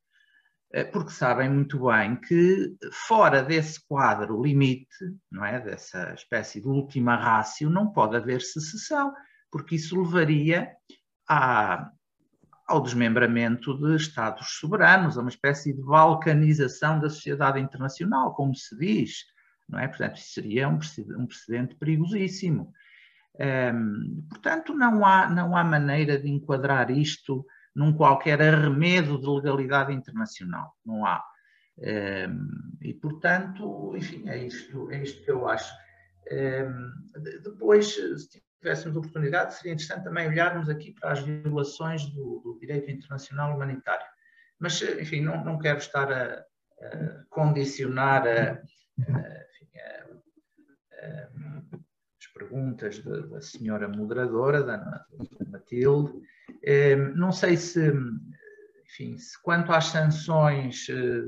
[0.75, 4.89] Uh, porque sabem muito bem que, fora desse quadro limite,
[5.31, 9.13] não é, dessa espécie de última rácio, não pode haver secessão,
[9.51, 10.73] porque isso levaria
[12.67, 18.77] ao desmembramento de Estados soberanos, a uma espécie de balcanização da sociedade internacional, como se
[18.77, 19.25] diz,
[19.69, 19.87] não é?
[19.87, 22.73] Portanto, isso seria um precedente, um precedente perigosíssimo.
[23.39, 29.93] Um, portanto, não há, não há maneira de enquadrar isto num qualquer arremedo de legalidade
[29.93, 30.73] internacional.
[30.85, 31.23] Não há.
[31.77, 35.73] Um, e, portanto, enfim, é isto, é isto que eu acho.
[36.31, 36.93] Um,
[37.43, 42.91] depois, se tivéssemos oportunidade, seria interessante também olharmos aqui para as violações do, do direito
[42.91, 44.07] internacional humanitário.
[44.59, 46.45] Mas, enfim, não, não quero estar a,
[46.81, 48.61] a condicionar a, a,
[49.51, 49.69] enfim,
[52.19, 55.05] as perguntas da, da, senhora moderadora, da,
[55.51, 56.13] Matilde.
[57.15, 57.93] Não sei se,
[58.95, 61.25] enfim, se quanto às sanções eh,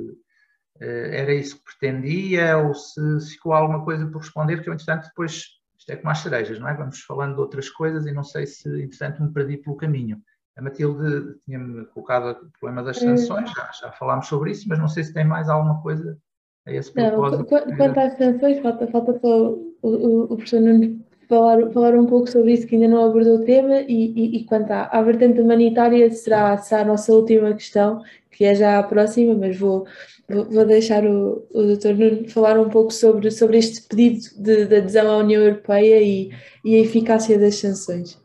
[0.81, 4.75] eh, era isso que pretendia ou se, se ficou alguma coisa por responder, que eu,
[4.75, 6.75] entretanto, depois isto é como as cerejas, não é?
[6.75, 10.23] Vamos falando de outras coisas e não sei se, entretanto, me perdi pelo caminho.
[10.57, 14.89] A Matilde tinha-me colocado o problema das sanções, já, já falámos sobre isso, mas não
[14.89, 16.19] sei se tem mais alguma coisa
[16.67, 17.47] a esse propósito.
[17.51, 22.07] Não, quanto às sanções, falta, falta só o, o, o professor Nuno falar, falar um
[22.07, 25.03] pouco sobre isso, que ainda não abordou o tema, e, e, e quanto à, à
[25.03, 29.87] vertente humanitária, será, será a nossa última questão, que é já a próxima, mas vou,
[30.29, 34.77] vou deixar o, o doutor Nuno falar um pouco sobre, sobre este pedido de, de
[34.77, 36.31] adesão à União Europeia e,
[36.65, 38.21] e a eficácia das sanções.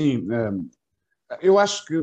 [0.00, 0.68] Sim, ehm,
[1.42, 1.94] eu acho que,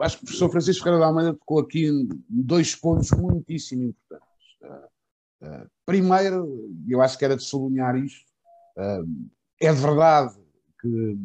[0.00, 1.90] acho que o professor Francisco Ferreira da Almeida tocou aqui
[2.28, 4.28] dois pontos muitíssimo importantes.
[4.62, 4.88] Eh,
[5.42, 8.27] eh, primeiro, eu acho que era de sublinhar isto,
[9.60, 10.36] é verdade
[10.80, 11.18] que,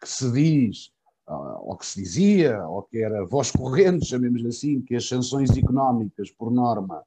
[0.00, 0.90] que se diz
[1.26, 6.30] ou que se dizia, ou que era voz corrente, chamemos assim, que as sanções económicas,
[6.30, 7.02] por norma,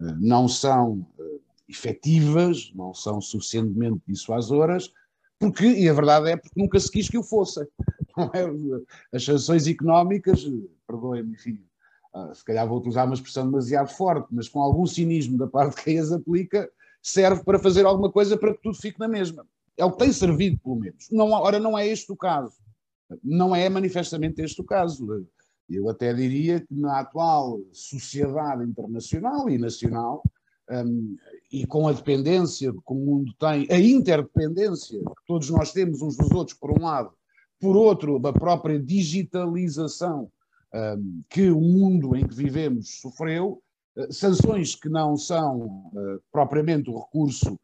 [0.00, 4.92] eh, não são eh, efetivas, não são suficientemente dissuasoras,
[5.38, 7.66] porque, e a verdade é porque nunca se quis que o fossem.
[8.34, 9.16] É?
[9.16, 10.44] As sanções económicas,
[10.86, 11.64] perdoem-me, enfim,
[12.12, 15.76] ah, se calhar vou usar uma expressão demasiado forte, mas com algum cinismo da parte
[15.76, 16.70] de quem as aplica,
[17.02, 19.46] serve para fazer alguma coisa para que tudo fique na mesma.
[19.76, 21.08] É o que tem servido, pelo menos.
[21.10, 22.54] Não, ora, não é este o caso.
[23.22, 25.26] Não é manifestamente este o caso.
[25.68, 30.22] Eu até diria que na atual sociedade internacional e nacional,
[30.70, 31.16] um,
[31.50, 36.16] e com a dependência que o mundo tem, a interdependência que todos nós temos uns
[36.16, 37.12] dos outros, por um lado,
[37.60, 40.30] por outro, a própria digitalização
[40.74, 43.62] um, que o mundo em que vivemos sofreu,
[44.10, 47.58] sanções que não são uh, propriamente o recurso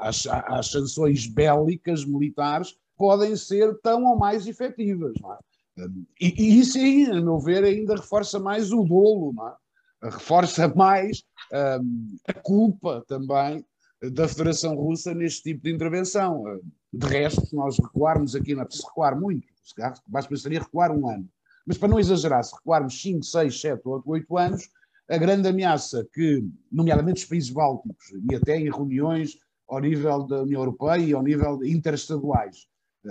[0.00, 5.14] às, às sanções bélicas militares, podem ser tão ou mais efetivas.
[5.78, 5.84] É?
[6.20, 9.34] E, e, isso, aí, a meu ver, ainda reforça mais o dolo,
[10.02, 10.08] é?
[10.08, 11.22] reforça mais
[11.82, 13.64] um, a culpa também
[14.12, 16.44] da Federação Russa neste tipo de intervenção.
[16.92, 19.46] De resto, se nós recuarmos aqui, não se recuar muito,
[20.06, 21.28] basta seria recuar um ano.
[21.66, 24.68] Mas para não exagerar, se recuarmos 5, 6, 7 ou 8 anos,
[25.08, 29.36] a grande ameaça que, nomeadamente os países bálticos, e até em reuniões
[29.68, 32.66] ao nível da União Europeia e ao nível interestaduais,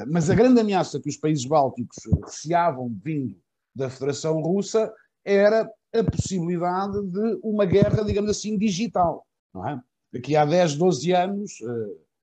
[0.07, 3.37] mas a grande ameaça que os países bálticos receavam vindo
[3.75, 4.91] da Federação Russa
[5.23, 9.25] era a possibilidade de uma guerra, digamos assim, digital.
[9.53, 9.79] Não é?
[10.11, 11.51] Daqui há 10, 12 anos,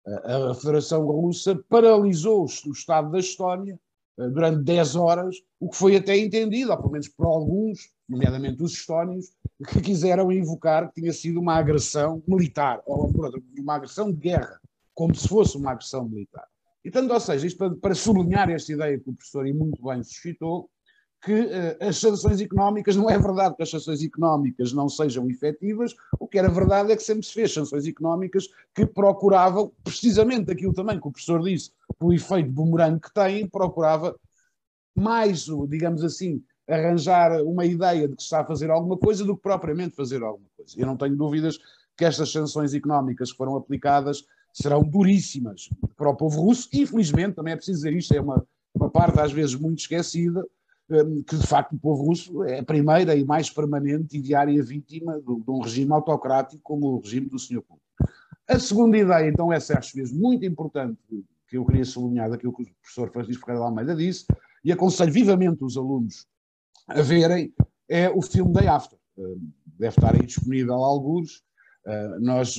[0.05, 3.79] eh, a Federação Russa paralisou o Estado da Estónia
[4.17, 8.73] durante 10 horas, o que foi até entendido, ou pelo menos por alguns, nomeadamente os
[8.73, 9.33] estónios,
[9.67, 13.11] que quiseram invocar que tinha sido uma agressão militar, ou
[13.57, 14.59] uma agressão de guerra,
[14.93, 16.47] como se fosse uma agressão militar.
[16.83, 19.83] E tanto, ou seja, isto para, para, sublinhar esta ideia que o professor e muito
[19.83, 20.69] bem suscitou,
[21.25, 25.95] que uh, as sanções económicas, não é verdade que as sanções económicas não sejam efetivas,
[26.19, 30.71] o que era verdade é que sempre se fez sanções económicas que procuravam, precisamente aquilo
[30.71, 34.15] também que o professor disse, pelo efeito bumerangue que têm, procurava
[34.95, 39.41] mais, digamos assim, arranjar uma ideia de que está a fazer alguma coisa do que
[39.41, 40.73] propriamente fazer alguma coisa.
[40.77, 41.57] Eu não tenho dúvidas
[41.97, 46.69] que estas sanções económicas que foram aplicadas serão duríssimas para o povo russo.
[46.73, 50.45] Infelizmente, também é preciso dizer isto, é uma, uma parte às vezes muito esquecida,
[51.25, 55.19] que de facto o povo russo é a primeira e mais permanente e diária vítima
[55.19, 57.61] de, um regime autocrático como o regime do Sr.
[57.61, 57.81] Putin.
[58.47, 60.99] A segunda ideia, então, essa acho mesmo muito importante,
[61.47, 64.25] que eu queria sublinhar daquilo que o professor Francisco Ferreira de Almeida disse,
[64.63, 66.27] e aconselho vivamente os alunos
[66.87, 67.51] a verem,
[67.89, 68.99] é o filme Day After.
[69.17, 71.43] Hum, deve estar aí disponível a alguns,
[71.85, 72.57] Uh, nós,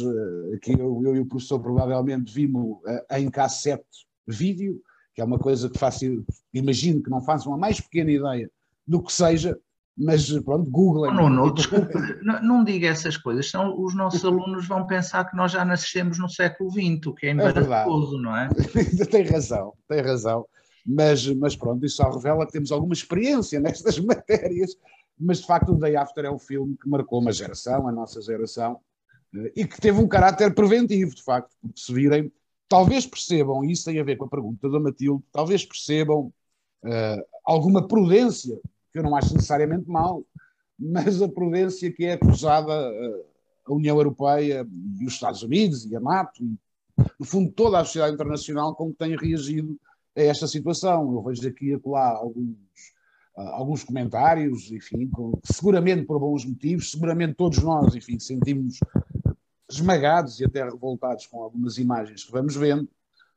[0.55, 2.79] aqui eu, eu, e o professor provavelmente vimos
[3.11, 4.81] em cassete vídeo,
[5.17, 6.05] que é uma coisa que faço,
[6.53, 8.51] imagino que não façam a mais pequena ideia
[8.87, 9.59] do que seja,
[9.97, 11.11] mas pronto, Google.
[11.11, 15.35] Não, não, desculpe, não, não diga essas coisas, são, os nossos alunos vão pensar que
[15.35, 18.49] nós já nascemos no século XX, o que é, é embaraçoso, é não é?
[19.11, 20.45] tem razão, tem razão.
[20.85, 24.77] Mas, mas pronto, isso só revela que temos alguma experiência nestas matérias,
[25.19, 28.21] mas de facto o Day After é um filme que marcou uma geração, a nossa
[28.21, 28.79] geração,
[29.57, 32.31] e que teve um caráter preventivo, de facto, porque se virem,
[32.69, 36.33] talvez percebam, e isso tem a ver com a pergunta da Matilde, talvez percebam
[36.85, 38.59] uh, alguma prudência,
[38.93, 40.25] que eu não acho necessariamente mal,
[40.79, 43.25] mas a prudência que é acusada uh,
[43.67, 44.67] a União Europeia
[44.99, 46.59] e os Estados Unidos e a NATO, e,
[47.19, 49.79] no fundo toda a sociedade internacional, como tem reagido
[50.17, 51.13] a esta situação.
[51.13, 52.57] Eu vejo aqui e acolá alguns
[53.37, 58.79] alguns comentários, enfim, com, seguramente por bons motivos, seguramente todos nós, enfim, sentimos
[59.69, 62.89] esmagados e até revoltados com algumas imagens que vamos vendo,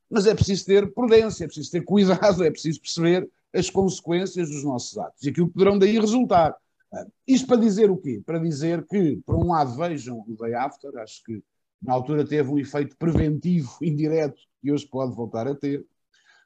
[0.09, 4.63] mas é preciso ter prudência, é preciso ter cuidado, é preciso perceber as consequências dos
[4.63, 6.55] nossos atos e aquilo que poderão daí resultar.
[6.91, 8.21] Ah, isto para dizer o quê?
[8.25, 11.43] Para dizer que, por um lado, vejam o Day After, acho que
[11.81, 15.85] na altura teve um efeito preventivo indireto que hoje pode voltar a ter.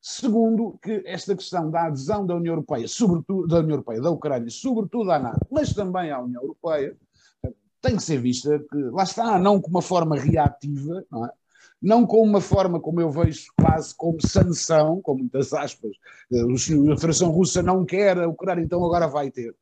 [0.02, 4.50] Segundo, que esta questão da adesão da União Europeia, sobretudo da União Europeia, da Ucrânia,
[4.50, 6.98] sobretudo à NATO, mas também à União Europeia,
[7.84, 11.30] tem que ser vista que, lá está, não com uma forma reativa, não, é?
[11.82, 15.92] não com uma forma como eu vejo quase como sanção, com muitas aspas,
[16.32, 19.54] eh, a Federação Russa não quer a Ucrânia, então agora vai ter.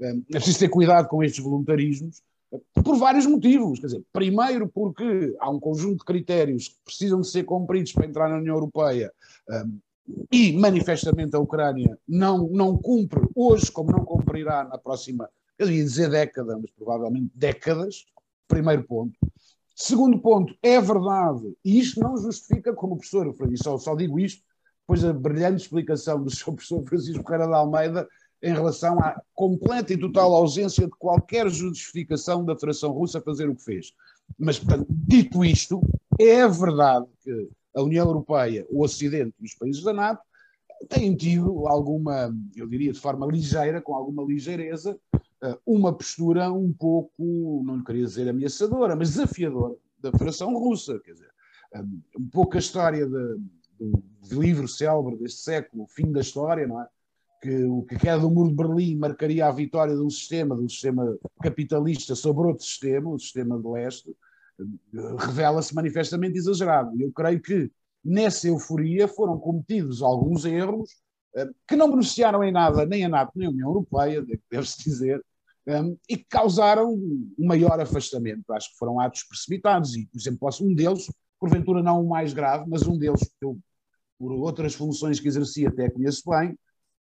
[0.00, 2.20] Eh, é preciso ter cuidado com estes voluntarismos,
[2.52, 3.78] eh, por vários motivos.
[3.78, 8.06] Quer dizer, primeiro porque há um conjunto de critérios que precisam de ser cumpridos para
[8.06, 9.12] entrar na União Europeia
[10.32, 15.82] e manifestamente a Ucrânia não, não cumpre hoje, como não cumprirá na próxima eu ia
[15.82, 18.06] dizer década, mas provavelmente décadas,
[18.46, 19.18] primeiro ponto.
[19.74, 24.42] Segundo ponto, é verdade, e isto não justifica, como professor, e só, só digo isto,
[24.80, 28.08] depois a brilhante explicação do seu professor Francisco Ferreira de Almeida
[28.42, 33.54] em relação à completa e total ausência de qualquer justificação da Federação Russa fazer o
[33.54, 33.92] que fez.
[34.38, 35.80] Mas, portanto, dito isto,
[36.18, 40.22] é verdade que a União Europeia, o Ocidente e os países da NATO
[40.88, 44.98] têm tido alguma, eu diria de forma ligeira, com alguma ligeireza,
[45.64, 50.98] uma postura um pouco, não lhe queria dizer ameaçadora, mas desafiadora da Federação Russa.
[51.00, 51.30] Quer dizer,
[51.74, 51.82] eh,
[52.18, 53.40] um pouco a história do,
[54.32, 56.88] livro célebre deste século, o fim da história, não é?
[57.40, 60.64] que o que queda do muro de Berlim marcaria a vitória de um sistema, de
[60.64, 64.10] um sistema capitalista sobre outro sistema, o sistema de leste,
[64.60, 67.00] eh, revela-se manifestamente exagerado.
[67.00, 67.70] Eu creio que
[68.04, 70.90] nessa euforia foram cometidos alguns erros
[71.66, 75.24] que não beneficiaram em nada nem a NATO nem a União Europeia, deve-se dizer,
[75.68, 78.50] um, e que causaram um maior afastamento.
[78.52, 82.64] Acho que foram atos precipitados e, por exemplo, um deles, porventura não o mais grave,
[82.68, 83.58] mas um deles que eu,
[84.18, 86.58] por outras funções que exerci até conheço bem,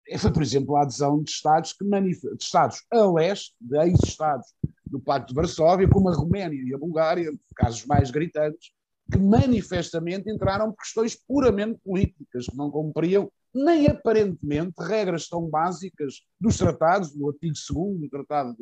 [0.07, 4.47] é, foi, por exemplo, a adesão de Estados, que de Estados a leste, de ex-Estados
[4.85, 8.71] do Pacto de Varsóvia, como a Roménia e a Bulgária, casos mais gritantes,
[9.13, 16.21] que manifestamente entraram por questões puramente políticas, que não cumpriam nem aparentemente regras tão básicas
[16.39, 18.55] dos tratados, do artigo 2 do Tratado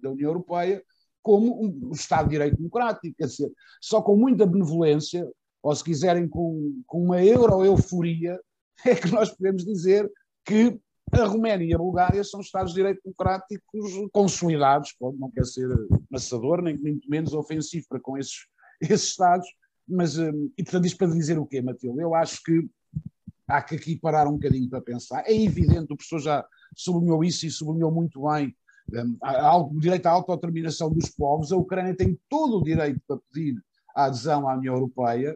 [0.00, 0.80] da União Europeia,
[1.20, 3.16] como o Estado de Direito Democrático.
[3.18, 5.28] Quer dizer, só com muita benevolência,
[5.60, 8.38] ou se quiserem com, com uma euro-euforia,
[8.86, 10.08] é que nós podemos dizer
[10.44, 10.78] que
[11.10, 15.68] a Roménia e a Bulgária são Estados de Direito Democráticos consolidados, não quer ser
[16.08, 18.46] amassador, nem muito menos ofensivo para com esses,
[18.80, 19.48] esses Estados,
[19.88, 22.00] mas, hum, e portanto isto para dizer o quê, Matilde?
[22.00, 22.68] Eu acho que
[23.46, 25.24] há que aqui parar um bocadinho para pensar.
[25.26, 26.44] É evidente, o professor já
[26.76, 28.54] sublinhou isso e sublinhou muito bem
[28.92, 29.18] um,
[29.76, 31.52] o direito à autodeterminação dos povos.
[31.52, 33.60] A Ucrânia tem todo o direito para pedir
[33.94, 35.34] a adesão à União Europeia.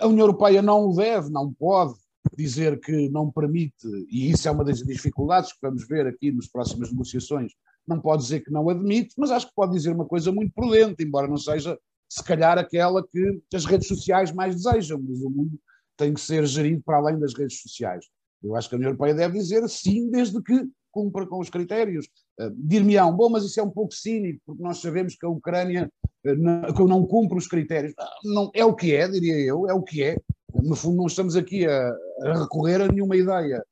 [0.00, 1.94] A União Europeia não o deve, não pode
[2.36, 6.46] dizer que não permite, e isso é uma das dificuldades que vamos ver aqui nas
[6.46, 7.52] próximas negociações,
[7.86, 11.02] não pode dizer que não admite, mas acho que pode dizer uma coisa muito prudente,
[11.02, 11.78] embora não seja,
[12.10, 15.58] se calhar, aquela que as redes sociais mais desejam, mas o mundo
[15.96, 18.04] tem que ser gerido para além das redes sociais.
[18.42, 22.06] Eu acho que a União Europeia deve dizer sim, desde que cumpra com os critérios.
[22.40, 25.88] Uh, Dir-me-ão, bom, mas isso é um pouco cínico, porque nós sabemos que a Ucrânia
[26.26, 27.94] uh, não, não cumpre os critérios.
[28.24, 30.16] Não, é o que é, diria eu, é o que é.
[30.52, 31.94] No fundo, não estamos aqui a,
[32.24, 33.64] a recorrer a nenhuma ideia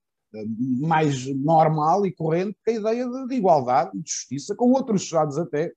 [0.80, 5.39] mais normal e corrente que a ideia de, de igualdade de justiça, com outros Estados
[5.39, 5.72] até,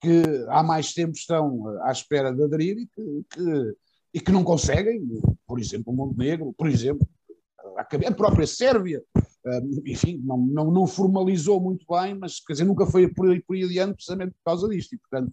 [0.00, 3.76] que há mais tempo estão à espera de aderir e que, que,
[4.14, 5.02] e que não conseguem,
[5.46, 7.06] por exemplo, o Montenegro, por exemplo,
[7.76, 9.02] a própria Sérvia,
[9.86, 13.54] enfim, não, não, não, formalizou muito bem, mas quer dizer, nunca foi por aí, por
[13.56, 14.94] aí adiante precisamente por causa disto.
[14.94, 15.32] E, portanto,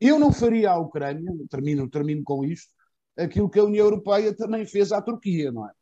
[0.00, 2.68] eu não faria à Ucrânia, termino, termino com isto,
[3.16, 5.72] aquilo que a União Europeia também fez à Turquia, não é?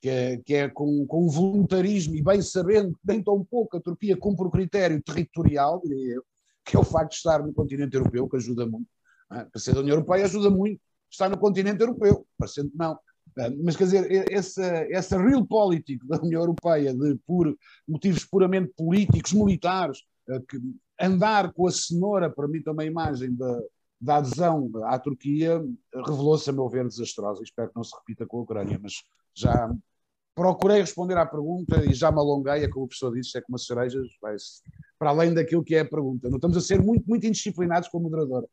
[0.00, 3.80] Que, é, que é com, com voluntarismo e bem sabendo que nem tão pouco a
[3.80, 6.24] Turquia cumpre o critério territorial, diria eu,
[6.64, 8.88] que é o facto de estar no continente europeu, que ajuda muito.
[9.32, 9.44] É?
[9.44, 10.80] Para ser da União Europeia ajuda muito
[11.10, 12.98] estar no continente europeu, parecendo que não.
[13.62, 17.56] Mas quer dizer, essa, essa real política da União Europeia, de por
[17.88, 19.98] motivos puramente políticos, militares,
[20.28, 20.58] eh, que
[21.00, 23.60] andar com a cenoura, permita uma imagem da,
[24.00, 25.62] da adesão à Turquia,
[25.94, 27.42] revelou-se, a meu ver, desastrosa.
[27.42, 28.94] Espero que não se repita com a Ucrânia, mas
[29.34, 29.72] já
[30.34, 33.56] procurei responder à pergunta e já me alonguei, é como o professor disse, é como
[33.56, 34.62] as cerejas, vai-se
[35.00, 36.28] para além daquilo que é a pergunta.
[36.28, 38.46] Não estamos a ser muito, muito indisciplinados como moderadora.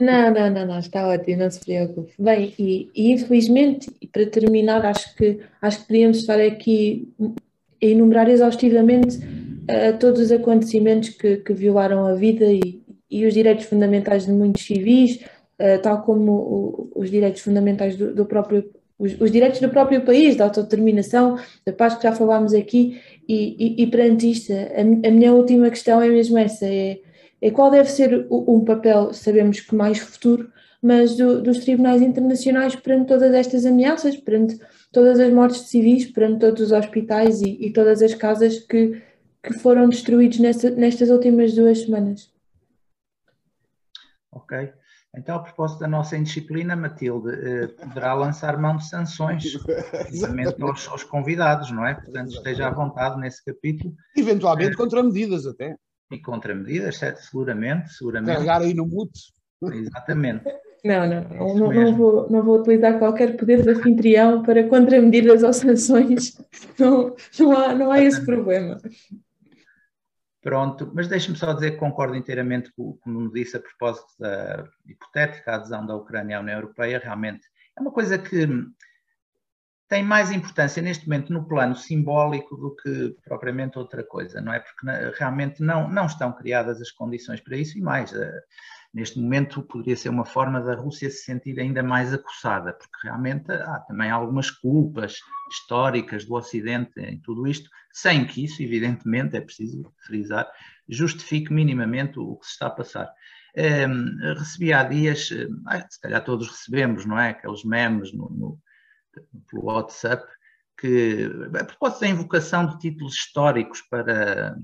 [0.00, 2.12] Não, não, não, não, está ótimo, não se preocupe.
[2.16, 7.12] Bem, e, e infelizmente, para terminar, acho que, acho que podíamos estar aqui
[7.82, 13.34] a enumerar exaustivamente uh, todos os acontecimentos que, que violaram a vida e, e os
[13.34, 15.16] direitos fundamentais de muitos civis,
[15.60, 20.04] uh, tal como o, os direitos fundamentais do, do próprio os, os, direitos do próprio
[20.04, 24.80] país, da autodeterminação, da paz que já falámos aqui, e, e, e perante isto, a,
[24.80, 27.00] a, minha última questão é mesmo essa: é,
[27.40, 30.50] é qual deve ser o, um papel, sabemos que mais futuro,
[30.82, 34.58] mas do, dos tribunais internacionais perante todas estas ameaças, perante
[34.92, 39.02] todas as mortes de civis, perante todos os hospitais e, e todas as casas que,
[39.42, 42.32] que foram destruídos nessa, nestas últimas duas semanas.
[44.30, 44.72] Ok.
[45.16, 50.86] Então, a propósito da nossa indisciplina, Matilde, eh, poderá lançar mão de sanções, precisamente aos,
[50.88, 51.94] aos, convidados, não é?
[51.94, 53.94] Portanto, esteja à vontade nesse capítulo.
[54.14, 55.74] Eventualmente eh, contra medidas até.
[56.10, 58.34] E contra medidas, seguramente, seguramente.
[58.34, 59.32] Carregar aí no mute.
[59.62, 60.44] Exatamente.
[60.84, 65.42] Não, não, é não, não, vou, não vou utilizar qualquer poder de anfitrião para contramedidas
[65.42, 66.36] ou sanções.
[66.78, 68.78] Não, não, há, não há esse problema.
[70.46, 74.06] Pronto, mas deixe-me só dizer que concordo inteiramente com o que me disse a propósito
[74.16, 77.00] da hipotética adesão da Ucrânia à União Europeia.
[77.02, 77.44] Realmente
[77.76, 78.46] é uma coisa que
[79.88, 84.60] tem mais importância neste momento no plano simbólico do que propriamente outra coisa, não é?
[84.60, 84.86] Porque
[85.18, 88.12] realmente não, não estão criadas as condições para isso e mais.
[88.96, 93.52] Neste momento poderia ser uma forma da Rússia se sentir ainda mais acossada, porque realmente
[93.52, 95.18] há também algumas culpas
[95.52, 100.50] históricas do Ocidente em tudo isto, sem que isso, evidentemente, é preciso frisar,
[100.88, 103.12] justifique minimamente o que se está a passar.
[103.54, 105.46] Um, recebi há dias, eh,
[105.90, 107.32] se calhar todos recebemos, não é?
[107.32, 108.58] Aqueles memes no, no,
[109.50, 110.26] pelo WhatsApp,
[110.80, 111.30] que,
[111.60, 114.56] a propósito da invocação de títulos históricos para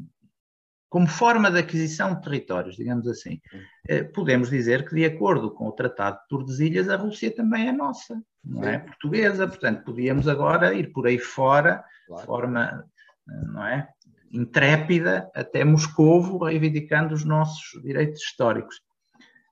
[0.93, 3.41] como forma de aquisição de territórios, digamos assim,
[3.89, 7.73] eh, podemos dizer que, de acordo com o Tratado de Tordesilhas, a Rússia também é
[7.73, 8.79] nossa, não é?
[8.79, 12.85] Portuguesa, portanto, podíamos agora ir por aí fora, de forma,
[13.27, 13.89] não é,
[14.31, 18.83] intrépida, até Moscovo, reivindicando os nossos direitos históricos.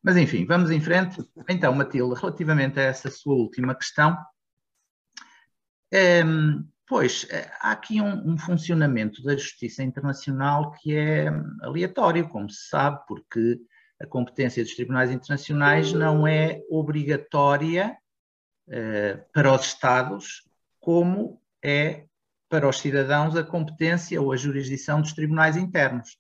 [0.03, 1.26] Mas, enfim, vamos em frente.
[1.49, 4.14] Então, Matilde, relativamente a essa sua última questão,
[5.91, 11.28] ehm, Pois, eh, há aqui um, um, funcionamento da justiça internacional que é
[11.62, 13.61] aleatório, como se sabe, porque
[14.03, 17.97] a competência dos tribunais internacionais não é obrigatória
[18.68, 20.43] eh, para os Estados,
[20.80, 22.07] como é
[22.49, 26.18] para os cidadãos a competência ou a jurisdição dos tribunais internos.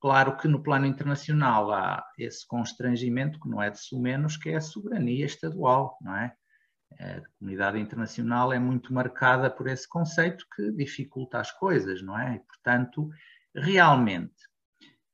[0.00, 4.58] Claro que no plano internacional há esse constrangimento, que não é de sumenos, que é
[4.58, 6.32] a soberania estadual, não é?
[6.98, 12.36] A comunidade internacional é muito marcada por esse conceito que dificulta as coisas, não é?
[12.36, 13.08] E, portanto,
[13.54, 14.34] realmente,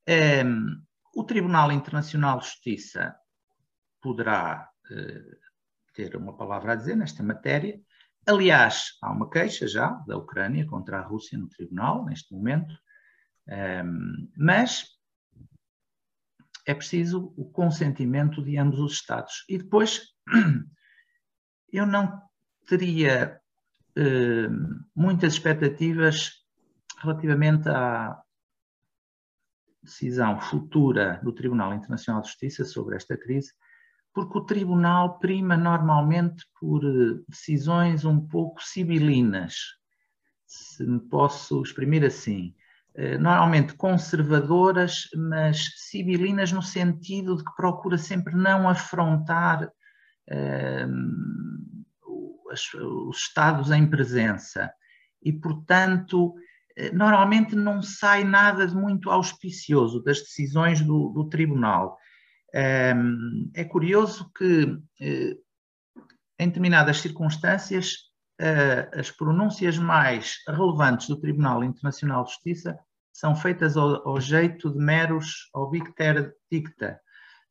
[0.09, 0.83] um, ehm,
[1.15, 3.15] o Tribunal Internacional de Justiça
[4.01, 5.37] poderá uh,
[5.95, 7.81] ter uma palavra a dizer nesta matéria.
[8.27, 12.73] Aliás, há uma queixa já da Ucrânia contra a Rússia no Tribunal, neste momento,
[13.49, 14.99] um, ehm, mas
[16.69, 19.45] é preciso o consentimento de ambos os Estados.
[19.49, 20.03] E depois
[21.73, 22.21] eu não
[22.67, 23.41] teria
[23.97, 24.49] eh,
[24.95, 26.33] muitas expectativas
[26.99, 28.21] relativamente à
[29.83, 33.53] decisão futura do Tribunal Internacional de Justiça sobre esta crise,
[34.13, 39.55] porque o Tribunal prima normalmente por eh, decisões um pouco sibilinas,
[40.47, 42.55] se me posso exprimir assim.
[43.21, 49.71] normalmente conservadoras, mas civilinas no sentido de que procura sempre não afrontar
[52.51, 54.71] os estados em presença.
[55.23, 56.35] E, portanto,
[56.93, 61.99] normalmente não sai nada de muito auspicioso das decisões do, do tribunal.
[62.53, 64.79] É curioso que,
[66.39, 68.09] em determinadas circunstâncias,
[68.97, 72.79] as pronúncias mais relevantes do Tribunal Internacional de Justiça
[73.13, 77.01] são feitas ao, ao jeito de meros obicter dicta,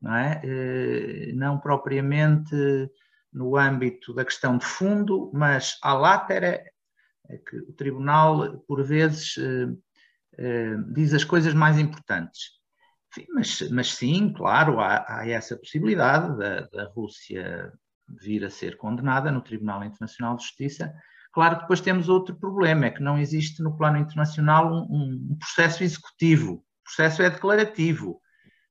[0.01, 0.41] não é?
[1.33, 2.55] Não propriamente
[3.37, 6.63] no âmbito da questão de fundo, mas à látera
[7.29, 9.35] é que o Tribunal, por vezes,
[10.93, 12.57] diz as coisas mais importantes.
[13.33, 17.71] Mas, mas, sim, claro, há, há essa possibilidade da, da Rússia
[18.21, 20.93] vir a ser condenada no Tribunal Internacional de Justiça.
[21.33, 25.83] Claro, depois temos outro problema, é que não existe no plano internacional um, um processo
[25.83, 26.53] executivo.
[26.53, 28.21] O processo é declarativo,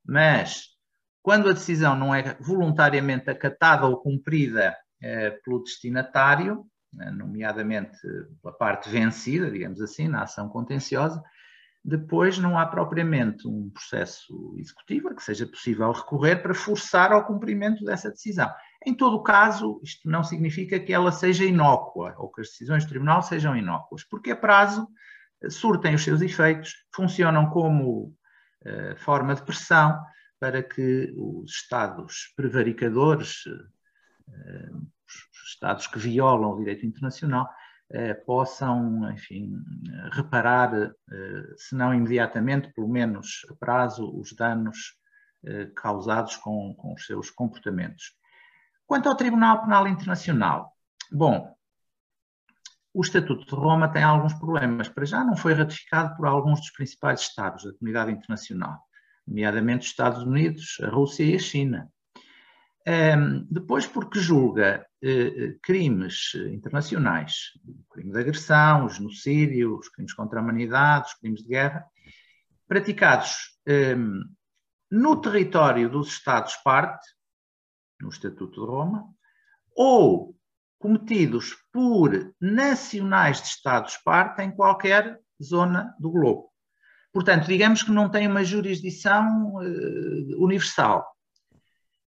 [0.05, 0.76] mas
[1.27, 6.65] quando a decisão não é voluntariamente acatada ou cumprida eh, pelo destinatário,
[7.01, 7.99] eh, nomeadamente
[8.41, 11.21] pela parte vencida, digamos assim, na ação contenciosa,
[11.85, 17.27] depois não há propriamente um processo executivo a que seja possível recorrer para forçar ao
[17.27, 18.49] cumprimento dessa decisão.
[18.87, 22.85] Em todo o caso, isto não significa que ela seja inócua ou que as decisões
[22.85, 24.87] do tribunal sejam inócuas, porque a prazo
[25.43, 28.15] eh, surtem os seus efeitos, funcionam como
[28.97, 29.97] forma de pressão
[30.39, 34.77] para que os Estados prevaricadores, uh,
[35.07, 37.49] os Estados que violam o direito internacional,
[37.89, 39.53] eh, possam, enfim,
[40.11, 44.97] reparar, eh, se não imediatamente, pelo menos a prazo, os danos
[45.45, 48.17] eh, causados com, com os seus comportamentos.
[48.87, 50.73] Quanto ao Tribunal Penal Internacional,
[51.13, 51.57] bom,
[52.93, 54.89] o Estatuto de Roma tem alguns problemas.
[54.89, 58.81] Para já não foi ratificado por alguns dos principais Estados da comunidade internacional,
[59.27, 61.91] nomeadamente os Estados Unidos, a Rússia e a China.
[63.51, 70.39] Depois, porque julga uh, crimes internacionais, o crime de agressão, o genocídio, os crimes contra
[70.39, 71.85] a humanidade, os crimes de guerra,
[72.69, 73.57] praticados
[74.91, 77.07] no território dos Estados-parte,
[78.01, 79.05] no Estatuto de Roma,
[79.75, 80.37] ou
[80.79, 86.53] cometidos por nacionais de Estados-parte em qualquer zona do globo.
[87.17, 91.03] Portanto, digamos que não tem uma jurisdição uh, universal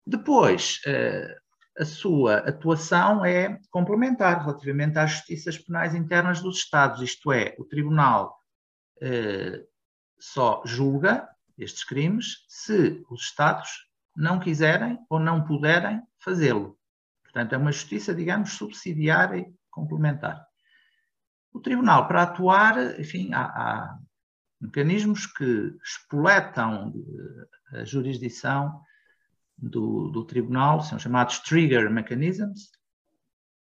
[0.06, 1.36] depois, eh,
[1.76, 7.64] a sua atuação é complementar relativamente às justiças penais internas dos Estados, isto é, o
[7.64, 8.38] Tribunal
[9.02, 9.64] eh,
[10.16, 11.28] só julga
[11.58, 13.68] estes crimes se os Estados
[14.14, 16.78] não quiserem ou não puderem fazê-lo.
[17.24, 20.46] Portanto, é uma justiça, digamos, subsidiária e complementar.
[21.52, 23.98] O Tribunal, para atuar, enfim, há, há
[24.60, 26.92] mecanismos que espoletam
[27.72, 28.80] eh, a jurisdição
[29.56, 32.70] do, do tribunal, são chamados trigger mechanisms.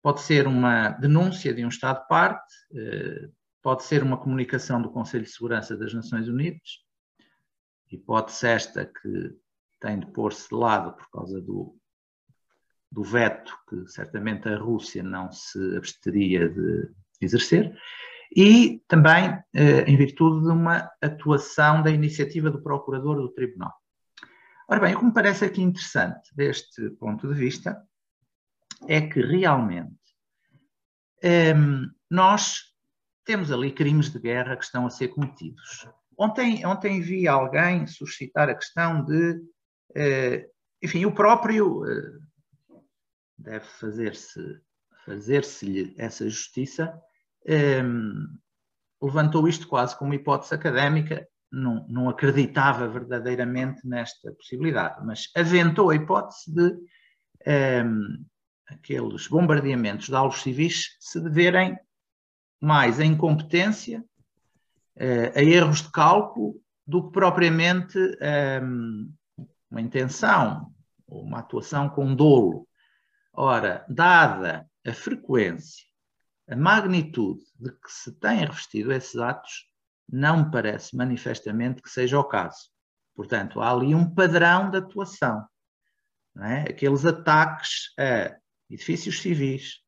[0.02, 3.28] Pode ser uma denúncia de um Estado-parte, eh,
[3.62, 6.84] pode ser uma comunicação do Conselho de Segurança das Nações Unidas,
[7.90, 9.36] hipótese esta que
[9.80, 11.76] tem de pôr-se de lado por causa do,
[12.90, 17.76] do veto que certamente a Rússia não se absteria de exercer,
[18.34, 23.72] e também eh, em virtude de uma atuação da iniciativa do Procurador do Tribunal.
[24.68, 27.82] Ora bem, o que me parece aqui interessante deste ponto de vista
[28.86, 29.98] é que realmente
[31.56, 32.72] um, nós
[33.24, 35.88] temos ali crimes de guerra que estão a ser cometidos.
[36.16, 40.50] Ontem, ontem vi alguém suscitar a questão de, uh,
[40.82, 42.20] enfim, o próprio uh,
[43.36, 44.60] deve fazer-se
[45.04, 46.94] fazer-se-lhe essa justiça,
[47.48, 48.38] um,
[49.02, 55.96] levantou isto quase como hipótese académica não, não acreditava verdadeiramente nesta possibilidade, mas aventou a
[55.96, 56.86] hipótese de um,
[57.46, 58.24] ehm,
[58.68, 61.76] aqueles bombardeamentos de alvos civis se deverem
[62.60, 64.04] mais a incompetência,
[64.96, 69.08] uh, a erros de cálculo, do que propriamente ehm,
[69.70, 70.72] uma intenção
[71.06, 72.66] ou uma atuação com dolo.
[73.32, 75.86] Ora, dada a frequência,
[76.50, 79.70] a magnitude de que se têm revestido esses atos,
[80.12, 82.68] não me parece manifestamente que seja o caso.
[83.14, 85.46] Portanto, há ali um padrão de atuação.
[86.38, 86.62] É?
[86.70, 88.36] Aqueles ataques a
[88.68, 89.80] edifícios civis,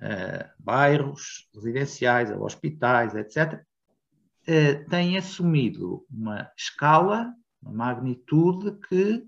[0.00, 3.62] a bairros residenciais, a hospitais, etc.,
[4.46, 7.32] eh, têm assumido uma escala,
[7.62, 9.24] uma magnitude que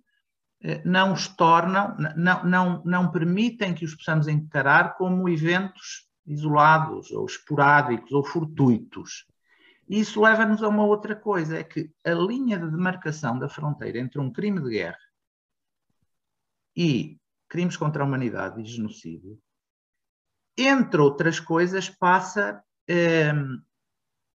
[0.62, 7.10] eh, não os tornam, não, não, não permitem que os possamos encarar como eventos isolados
[7.10, 9.26] ou esporádicos ou fortuitos
[9.88, 14.18] isso leva-nos a uma outra coisa, é que a linha de demarcação da fronteira entre
[14.18, 14.98] um crime de guerra
[16.74, 17.18] e
[17.48, 19.38] crimes contra a humanidade e genocídio,
[20.56, 23.32] entre outras coisas, passa eh,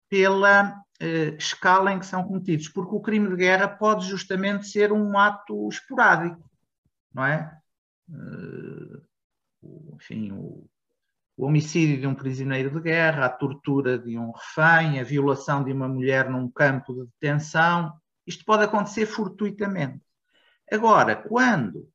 [0.07, 4.91] pela eh, escala em que são cometidos, porque o crime de guerra pode justamente ser
[4.91, 6.49] um ato esporádico,
[7.13, 7.59] não é?
[8.09, 10.69] Uh, enfim, o,
[11.39, 15.71] o, homicídio de um prisioneiro de guerra, a tortura de um refém, a violação de
[15.71, 17.93] uma mulher num campo de detenção,
[18.27, 20.03] isto pode acontecer fortuitamente.
[20.69, 21.89] Agora, quando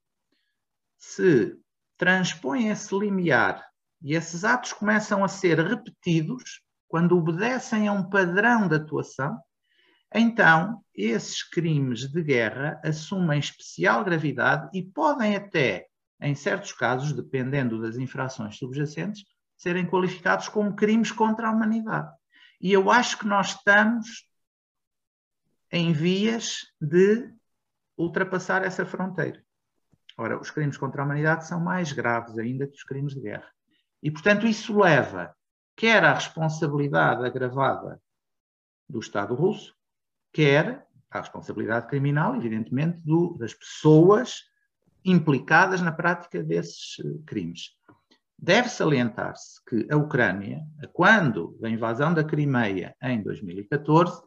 [0.97, 1.55] se
[1.99, 3.63] transpõe esse limiar
[4.03, 9.39] e esses atos começam a ser repetidos, quando obedecem a um padrão de atuação,
[10.15, 15.87] então esses crimes de guerra assumem especial gravidade e podem até,
[16.21, 19.25] em certos casos, dependendo das infrações subjacentes,
[19.65, 22.15] serem qualificados como crimes contra a humanidade.
[22.61, 24.29] E eu acho que nós estamos
[25.73, 27.33] em vias de
[27.97, 29.43] ultrapassar essa fronteira.
[30.19, 33.51] Ora, os crimes contra a humanidade são mais graves ainda que os crimes de guerra.
[34.03, 35.35] E, portanto, isso leva
[35.75, 38.01] quer a responsabilidade agravada
[38.87, 39.75] do Estado russo,
[40.31, 44.43] quer a responsabilidade criminal, evidentemente, do, das pessoas
[45.03, 47.71] implicadas na prática desses eh, crimes.
[48.45, 50.61] Deve salientar-se que a Ucrânia,
[50.93, 54.23] quando da invasão da Crimeia em 2014,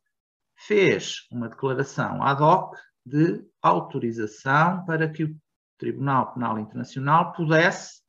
[0.55, 5.37] fez uma declaração ad hoc de autorização para que o
[5.77, 8.01] Tribunal Penal Internacional pudesse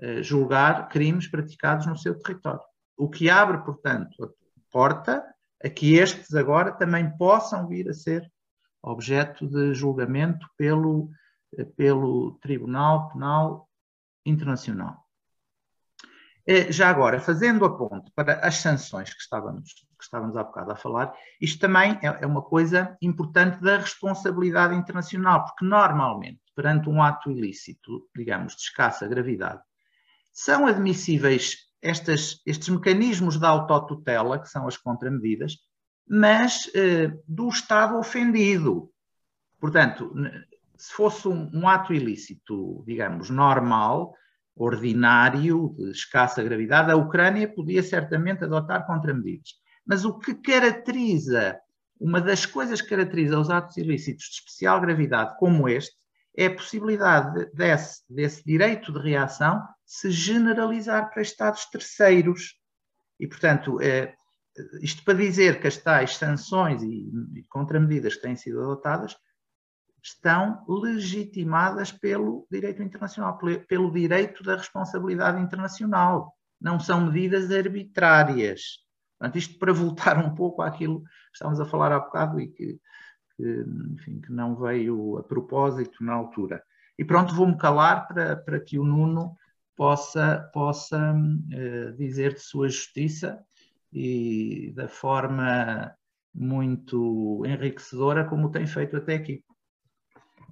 [0.00, 2.60] eh, julgar crimes praticados no seu território.
[2.96, 4.28] O que abre, portanto, a
[4.72, 5.24] porta
[5.62, 8.28] a que estes agora também possam vir a ser
[8.82, 11.08] objeto de julgamento pelo,
[11.56, 13.68] eh, pelo Tribunal Penal
[14.26, 15.07] Internacional.
[16.50, 20.72] Eh, já agora, fazendo a ponte para as sanções que estávamos, que estávamos há bocado
[20.72, 26.88] a falar, isto também é, é uma coisa importante da responsabilidade internacional, porque normalmente, perante
[26.88, 29.60] um ato ilícito, digamos, de escassa gravidade,
[30.32, 35.58] são admissíveis estas, estes mecanismos de autotutela, que são as contramedidas,
[36.08, 38.90] mas eh, do Estado ofendido.
[39.60, 40.14] Portanto,
[40.78, 44.14] se fosse um, um, ato ilícito, digamos, normal,
[44.58, 49.50] ordinário, de escassa gravidade, a Ucrânia podia certamente adotar contramedidas.
[49.86, 51.58] Mas o que caracteriza,
[52.00, 55.96] uma das coisas que caracteriza os atos ilícitos de especial gravidade como este,
[56.36, 62.54] é a possibilidade desse, desse direito de reação se generalizar para Estados terceiros.
[63.18, 64.14] E, portanto, é,
[64.80, 69.16] isto para dizer que as tais sanções e, e contramedidas que têm sido adotadas
[70.08, 73.38] estão legitimadas pelo direito internacional,
[73.68, 76.34] pelo, direito da responsabilidade internacional.
[76.60, 78.78] Não são medidas arbitrárias.
[79.18, 82.80] Portanto, isto para voltar um pouco àquilo que estávamos a falar há bocado e que
[83.38, 86.62] que, enfim, que não veio a propósito na altura.
[86.98, 89.36] E pronto, vou-me calar para, para que o Nuno
[89.76, 93.40] possa, possa uh, dizer de sua justiça
[93.92, 95.94] e da forma
[96.34, 99.44] muito enriquecedora como tem feito até aqui.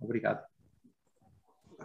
[0.00, 0.44] Obrigado.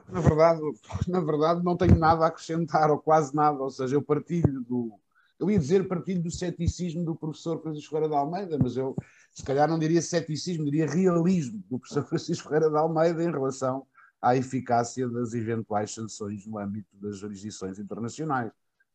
[0.10, 0.62] Na verdade,
[1.08, 5.00] na verdade, não tenho nada a acrescentar, ou quase nada, ou seja, eu partilho do.
[5.40, 8.96] Eu ia dizer partilho do ceticismo do professor Francisco Ferreira de Almeida, mas eu,
[9.32, 13.88] se calhar não diria ceticismo, diria realismo do professor Francisco Ferreira de Almeida em relação
[14.22, 18.52] à eficácia das eventuais sanções no âmbito das jurisdições internacionais,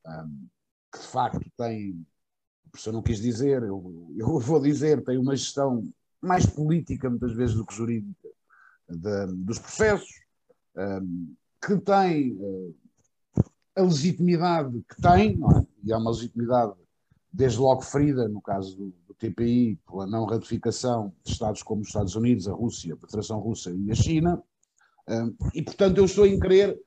[0.06, 0.46] um,
[0.92, 2.06] que de facto tem,
[2.66, 5.88] o professor não quis dizer, eu, eu vou dizer, tem uma gestão
[6.20, 8.35] mais política muitas vezes do que jurídica
[8.88, 10.08] de, dos processos,
[10.76, 11.34] um,
[11.64, 12.74] que tem uh,
[13.76, 15.66] a legitimidade que tem, é?
[15.84, 16.74] e é uma legitimidade
[17.32, 22.14] desde logo ferida, no caso do, TPI pela não ratificação de Estados como os Estados
[22.14, 24.42] Unidos, a Rússia, a Federação Russa e a China,
[25.54, 26.78] e portanto eu estou em crer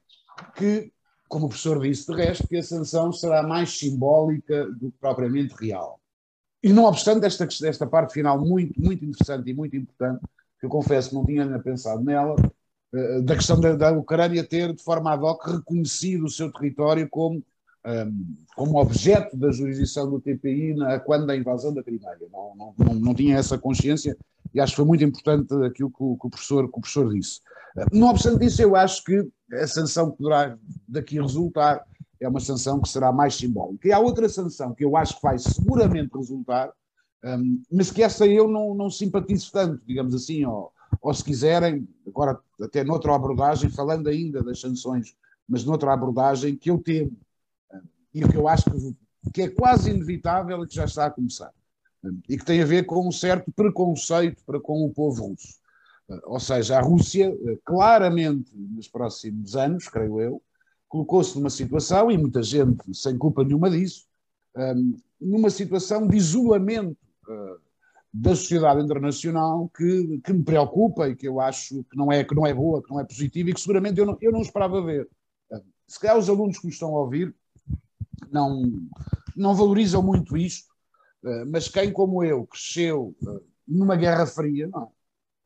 [0.55, 0.91] que,
[1.27, 5.55] como o professor disse de resto, que a sanção será mais simbólica do que propriamente
[5.55, 5.99] real.
[6.61, 10.21] E não obstante esta, esta parte final muito, muito interessante e muito importante,
[10.59, 12.35] que eu confesso não tinha ainda pensado nela,
[12.93, 17.07] eh, da questão da, da Ucrânia ter, de forma ad hoc, reconhecido o seu território
[17.09, 17.43] como
[17.85, 22.17] um, como objeto da jurisdição do TPI na, quando da invasão da Crimeia.
[22.31, 24.17] Não, não, não, não, tinha essa consciência
[24.53, 27.13] e acho que foi muito importante aquilo que o, que o, professor, que o professor
[27.13, 27.39] disse.
[27.91, 30.57] Não obstante isso, eu acho que a sanção que poderá
[30.87, 31.85] daqui resultar
[32.19, 33.87] é uma sanção que será mais simbólica.
[33.87, 36.71] E há outra sanção que eu acho que vai seguramente resultar,
[37.23, 41.87] um, mas que essa eu não, não simpatizo tanto, digamos assim, ou, ou se quiserem,
[42.07, 45.15] agora até noutra abordagem, falando ainda das sanções,
[45.47, 47.17] mas noutra abordagem que eu temo
[48.13, 48.95] e o que eu acho que,
[49.33, 51.51] que é quase inevitável e que já está a começar.
[52.27, 55.59] e que tem a ver com um certo preconceito para com o povo russo.
[56.23, 57.31] Ou seja, a Rússia,
[57.63, 60.41] claramente, nos próximos anos, creio eu,
[60.87, 64.07] colocou-se numa situação, e muita gente sem culpa nenhuma disso,
[65.21, 66.97] numa situação de isolamento
[68.11, 72.35] da sociedade internacional que, que me preocupa e que eu acho que não é, que
[72.35, 74.81] não é boa, que não é positiva e que seguramente eu não, eu não esperava
[74.81, 75.07] ver.
[75.87, 77.35] Se calhar os alunos que me estão a ouvir
[78.31, 78.63] não,
[79.35, 80.69] não valorizam muito isto,
[81.23, 83.15] ah, mas quem como eu cresceu
[83.67, 84.69] numa Guerra Fria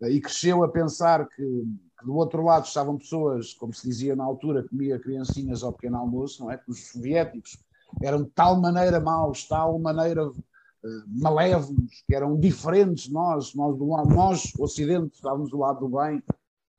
[0.01, 0.09] é?
[0.09, 4.23] e cresceu a pensar que, que, do outro lado estavam pessoas, como se dizia na
[4.23, 6.57] altura, comia criancinhas ao pequeno almoço, não é?
[6.57, 7.57] que os soviéticos
[8.01, 10.31] eram de tal maneira maus, tal maneira
[11.07, 15.97] malévolos, que eram diferentes de nós, nós, do nós, o Ocidente, estávamos do lado do
[15.97, 16.21] bem,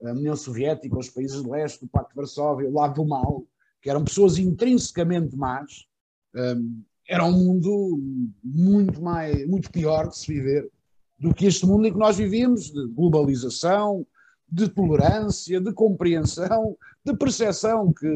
[0.05, 3.44] a União Soviética, os países de leste, o Pacto de Varsóvia, o lado do mal,
[3.80, 5.86] que eram pessoas intrinsecamente más,
[6.34, 8.00] um, era um mundo
[8.42, 10.70] muito, mais, muito pior de se viver
[11.18, 14.07] do que este mundo em que nós vivíamos, de globalização,
[14.50, 18.09] de tolerância, de compreensão, de percepção que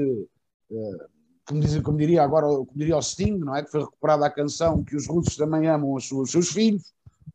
[0.71, 0.99] uh,
[1.49, 3.65] como, diz, como diria agora, como diria o Sting, não é?
[3.65, 6.93] Que foi recuperada a canção que os russos também amam os, os seus filhos.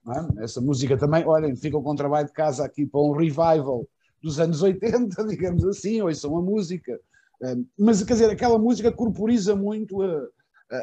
[0.07, 0.43] É?
[0.43, 3.87] Essa música também, olhem, ficam com trabalho de casa aqui para um revival
[4.21, 6.99] dos anos 80, digamos assim, ouçam a música.
[7.77, 10.27] Mas, quer dizer, aquela música corporiza muito a,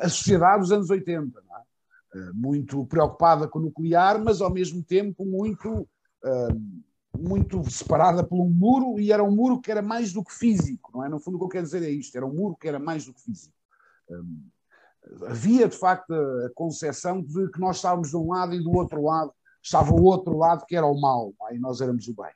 [0.02, 2.32] a sociedade dos anos 80, é?
[2.34, 5.88] muito preocupada com o nuclear, mas ao mesmo tempo muito
[7.18, 10.90] muito separada por um muro e era um muro que era mais do que físico,
[10.94, 11.08] não é?
[11.08, 13.04] No fundo, o que eu quero dizer é isto: era um muro que era mais
[13.04, 13.54] do que físico.
[14.08, 14.42] Um,
[15.26, 19.02] havia, de facto, a concepção de que nós estávamos de um lado e do outro
[19.02, 19.32] lado
[19.62, 21.56] estava o outro lado que era o mal, é?
[21.56, 22.32] e nós éramos o bem.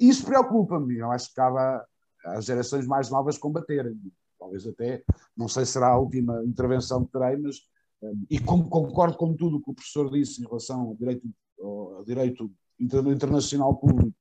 [0.00, 1.82] Isso preocupa-me, eu acho que cabe
[2.24, 3.98] às gerações mais novas combaterem.
[4.38, 5.02] Talvez até,
[5.36, 7.56] não sei se será a última intervenção que terei, mas,
[8.02, 11.28] um, e como concordo com tudo o que o professor disse em relação ao direito,
[11.60, 12.50] ao direito
[12.80, 14.14] internacional público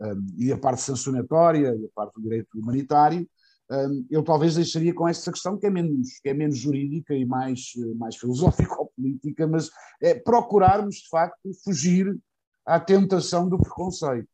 [0.00, 3.28] um, e a parte sancionatória e a parte do direito humanitário,
[3.70, 7.24] um, eu talvez deixaria com essa questão que é menos, que é menos jurídica e
[7.24, 12.18] mais, mais filosófica ou política, mas é procurarmos, de facto, fugir
[12.64, 14.28] à tentação do preconceito.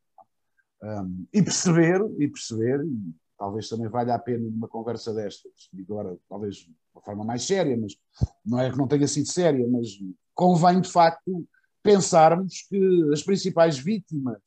[0.82, 6.14] Um, e perceber, e perceber, e talvez também valha a pena numa conversa destas, agora
[6.28, 7.96] talvez de uma forma mais séria, mas
[8.44, 9.88] não é que não tenha sido séria, mas
[10.34, 11.46] convém de facto
[11.84, 14.38] pensarmos que as principais vítimas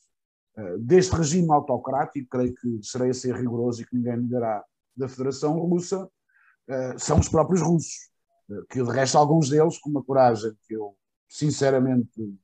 [0.58, 4.66] uh, deste regime autocrático, creio que serei a ser rigoroso e que ninguém me dará
[4.96, 8.10] da Federação Russa, uh, são os próprios russos,
[8.50, 10.96] uh, que de resto alguns deles, com uma coragem que eu
[11.30, 12.36] sinceramente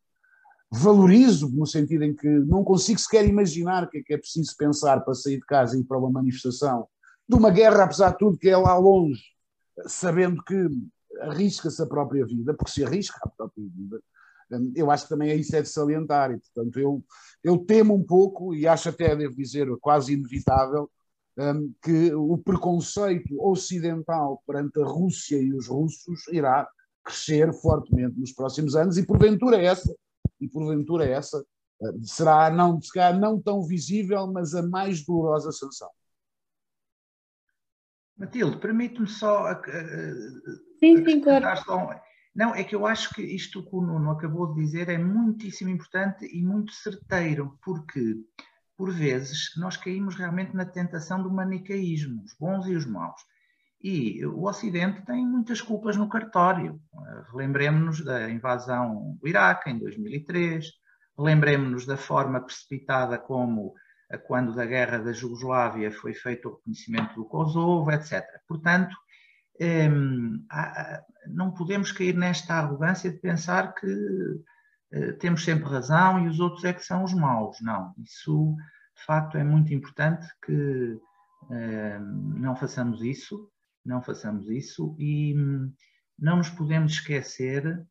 [0.72, 4.56] valorizo, no sentido em que não consigo sequer imaginar o que é que é preciso
[4.56, 6.88] pensar para sair de casa e ir para uma manifestação
[7.28, 9.24] de uma guerra, apesar de tudo, que é lá longe,
[9.88, 10.68] sabendo que
[11.22, 14.02] arrisca-se a própria vida, porque se arrisca a própria vida,
[14.76, 17.04] eu acho que também é isso é de salientar e, portanto, eu,
[17.43, 20.89] eu temo um pouco e acho até, devo dizer, quase inevitável
[21.38, 26.68] um, que o preconceito ocidental perante a Rússia e os russos irá
[27.04, 29.93] crescer fortemente nos próximos anos e porventura essa,
[30.39, 31.43] e porventura essa
[31.82, 32.80] hum, será não,
[33.20, 35.89] não tão visível, mas a mais dolorosa sanção.
[38.16, 39.47] Matilde, permite-me só.
[40.80, 41.45] sim, sim, claro.
[42.36, 45.70] Não, é que eu acho que isto que o Nuno acabou de dizer é muitíssimo
[45.70, 48.16] importante e muito certeiro, porque,
[48.76, 53.22] por vezes, nós caímos realmente na tentação do manicaísmo, os bons e os maus.
[53.84, 56.82] E o Ocidente tem muitas culpas no cartório.
[57.32, 60.66] Relembremos-nos da invasão do Iraque em 2003,
[61.18, 63.76] lembremos-nos da forma precipitada como,
[64.26, 68.24] quando da guerra da Jugoslávia, foi feito o reconhecimento do Kosovo, etc.
[68.48, 68.96] Portanto,
[71.28, 73.88] não podemos cair nesta arrogância de pensar que
[74.91, 77.60] eh, temos sempre razão e os outros é que são os maus.
[77.62, 78.56] Não, isso
[78.95, 80.99] de facto é muito importante que
[81.51, 83.49] ehm, não façamos isso,
[83.86, 85.74] não façamos isso e hum,
[86.18, 87.86] não nos podemos esquecer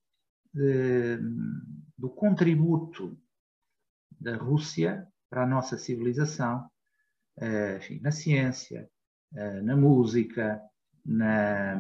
[0.54, 1.18] de,
[1.98, 3.18] do contributo
[4.20, 6.70] da Rússia para a nossa civilização,
[7.38, 8.88] eh, enfim, na ciência,
[9.34, 10.62] eh, na música,
[11.04, 11.76] na,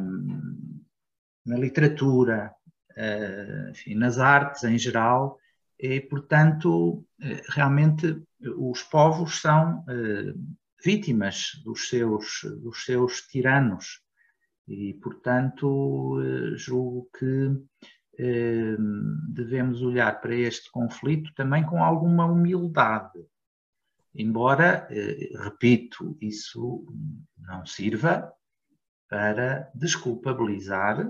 [1.44, 2.52] na literatura,
[2.90, 5.38] uh, enfim, nas artes em geral,
[5.78, 8.22] e, portanto, eh, realmente
[8.56, 14.00] os povos são uh, vítimas dos seus, dos seus tiranos
[14.68, 16.20] e, portanto,
[16.56, 17.50] julgo que
[19.28, 23.18] devemos olhar para este conflito também com alguma humildade.
[24.14, 24.86] Embora,
[25.42, 26.86] repito, isso
[27.38, 28.32] não sirva
[29.12, 31.06] para desculpabilizar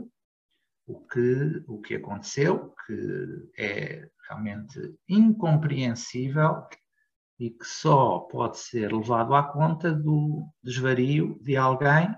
[0.88, 6.66] o que, o que aconteceu, que é realmente incompreensível
[7.38, 12.12] e que só pode ser levado à conta do desvario de alguém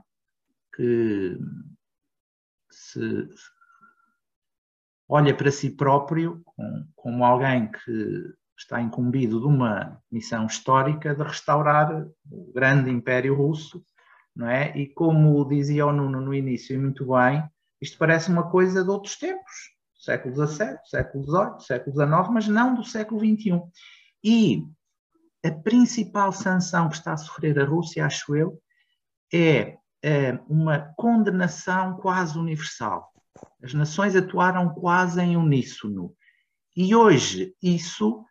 [0.75, 1.39] que
[2.71, 3.29] se
[5.07, 6.43] olha para si próprio
[6.97, 13.85] como alguém que está incumbido de uma missão histórica de restaurar o grande Império Russo,
[14.35, 14.77] não é?
[14.77, 17.43] E como dizia o Nuno no início, e muito bem,
[17.81, 19.53] isto parece uma coisa de outros tempos,
[19.97, 23.63] século XVII, século XVIII, século XIX, mas não do século XXI.
[24.23, 24.65] E
[25.45, 28.59] a principal sanção que está a sofrer a Rússia, acho eu,
[29.33, 33.13] é, é uma condenação quase universal.
[33.63, 36.15] As nações atuaram quase em uníssono.
[36.77, 38.25] E hoje isso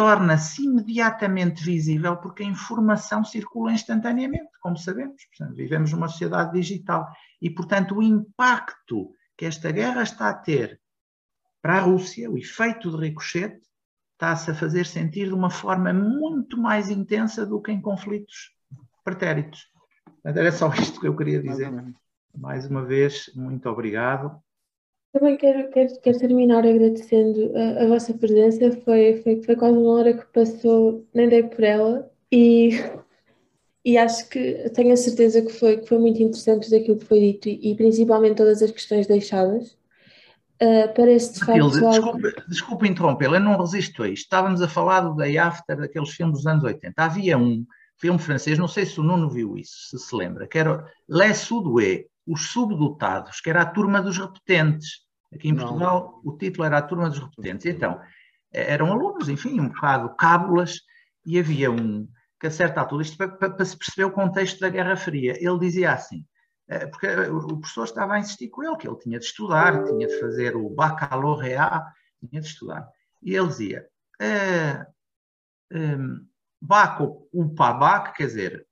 [0.00, 5.22] torna-se imediatamente visível porque a informação circula instantaneamente, como sabemos.
[5.26, 7.06] Portanto, vivemos numa sociedade digital
[7.38, 10.80] e, portanto, o impacto que esta guerra está a ter
[11.60, 13.60] para a Rússia, o efeito de ricochete,
[14.14, 18.56] está-se a fazer sentir de uma forma muito mais intensa do que em conflitos
[19.04, 19.68] pretéritos.
[20.06, 21.70] Portanto, era só isto que eu queria dizer.
[22.34, 24.42] Mais uma vez, muito obrigado
[25.12, 28.70] também quero, quero, quero terminar agradecendo a, a vossa presença.
[28.84, 32.10] Foi, foi, foi quase uma hora que passou, nem dei por ela.
[32.30, 32.70] E,
[33.84, 37.20] e acho que tenho a certeza que foi, que foi muito interessante daquilo que foi
[37.20, 39.78] dito e, e principalmente todas as questões deixadas.
[40.62, 41.90] Uh, parece de Matilde, facto.
[41.90, 44.24] Desculpe, desculpe interrompê-la, eu não resisto a isto.
[44.24, 47.02] Estávamos a falar do Day After, daqueles filmes dos anos 80.
[47.02, 47.64] Havia um
[47.96, 51.38] filme francês, não sei se o Nuno viu isso, se se lembra, que era Les
[51.38, 55.00] Sudoués, os subdotados, que era a turma dos repetentes.
[55.32, 56.32] Aqui em Portugal Não.
[56.32, 57.66] o título era a turma dos repetentes.
[57.66, 58.00] Então,
[58.52, 60.80] eram alunos, enfim, um bocado cábulas,
[61.26, 62.08] e havia um,
[62.38, 65.36] que a certa altura, isto para, para, para se perceber o contexto da Guerra Fria,
[65.38, 66.24] ele dizia assim,
[66.68, 70.06] eh, porque o professor estava a insistir com ele, que ele tinha de estudar, tinha
[70.06, 71.84] de fazer o baccalaureat,
[72.28, 72.88] tinha de estudar.
[73.22, 73.86] E ele dizia,
[74.20, 74.86] eh,
[75.72, 76.26] um,
[76.62, 78.66] Baco, o PABAC, quer dizer,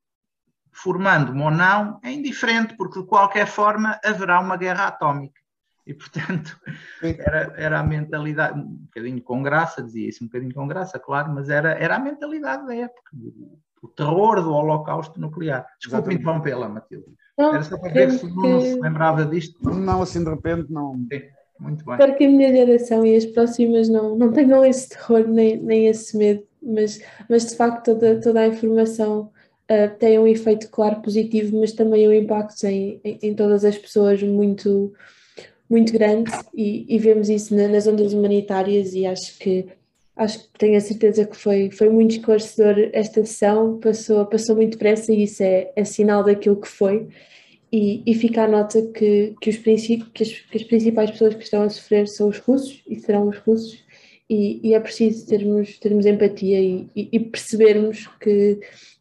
[0.83, 5.41] formando-me ou não, é indiferente, porque de qualquer forma haverá uma guerra atómica.
[5.87, 6.59] E, portanto,
[7.03, 11.33] era, era a mentalidade, um bocadinho com graça, dizia isso um bocadinho com graça, claro,
[11.35, 15.67] mas era, era a mentalidade da época, o, o terror do holocausto nuclear.
[15.81, 17.07] Desculpe interrompê-la, Matilde.
[17.39, 19.59] Não, era só para ver se não se lembrava disto.
[19.63, 20.95] Não, assim de repente não.
[21.11, 21.23] Sim,
[21.59, 21.95] muito bem.
[21.95, 25.87] Espero que a minha geração e as próximas não, não tenham esse terror nem, nem
[25.87, 27.01] esse medo, mas,
[27.31, 29.33] mas de facto toda, toda a informação
[29.71, 33.77] uh, tem um efeito, claro, positivo, mas também um impacto em, em, em todas as
[33.77, 34.93] pessoas muito,
[35.69, 36.31] muito grande.
[36.55, 39.67] E, e vemos isso na, nas ondas humanitárias e acho que
[40.19, 44.73] acho que tenho a certeza que foi, foi muito esclarecedor esta sessão, passou, passou muito
[44.73, 47.07] depressa e isso é, é sinal daquilo que foi.
[47.71, 51.45] E, e fica a nota que, que, os que, as, que as principais pessoas que
[51.45, 53.85] estão a sofrer são os russos e serão os russos,
[54.29, 58.59] e, e é preciso termos, termos empatia e, e, percebermos que,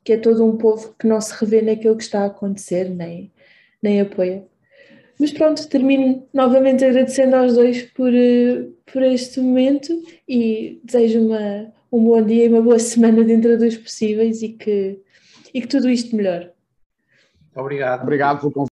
[0.08, 3.30] que é todo um povo que não se revê naquilo que está a acontecer, nem,
[3.84, 4.47] nem apoia.
[5.20, 9.91] Mas pronto, termino novamente agradecendo aos dois por, eh, por este momento
[10.26, 14.97] e desejo uma, um bom dia e uma boa semana dentro dos possíveis e que,
[15.53, 16.51] e que tudo isto melhore.
[17.53, 18.03] Obrigado.
[18.03, 18.77] Obrigado pelo convite.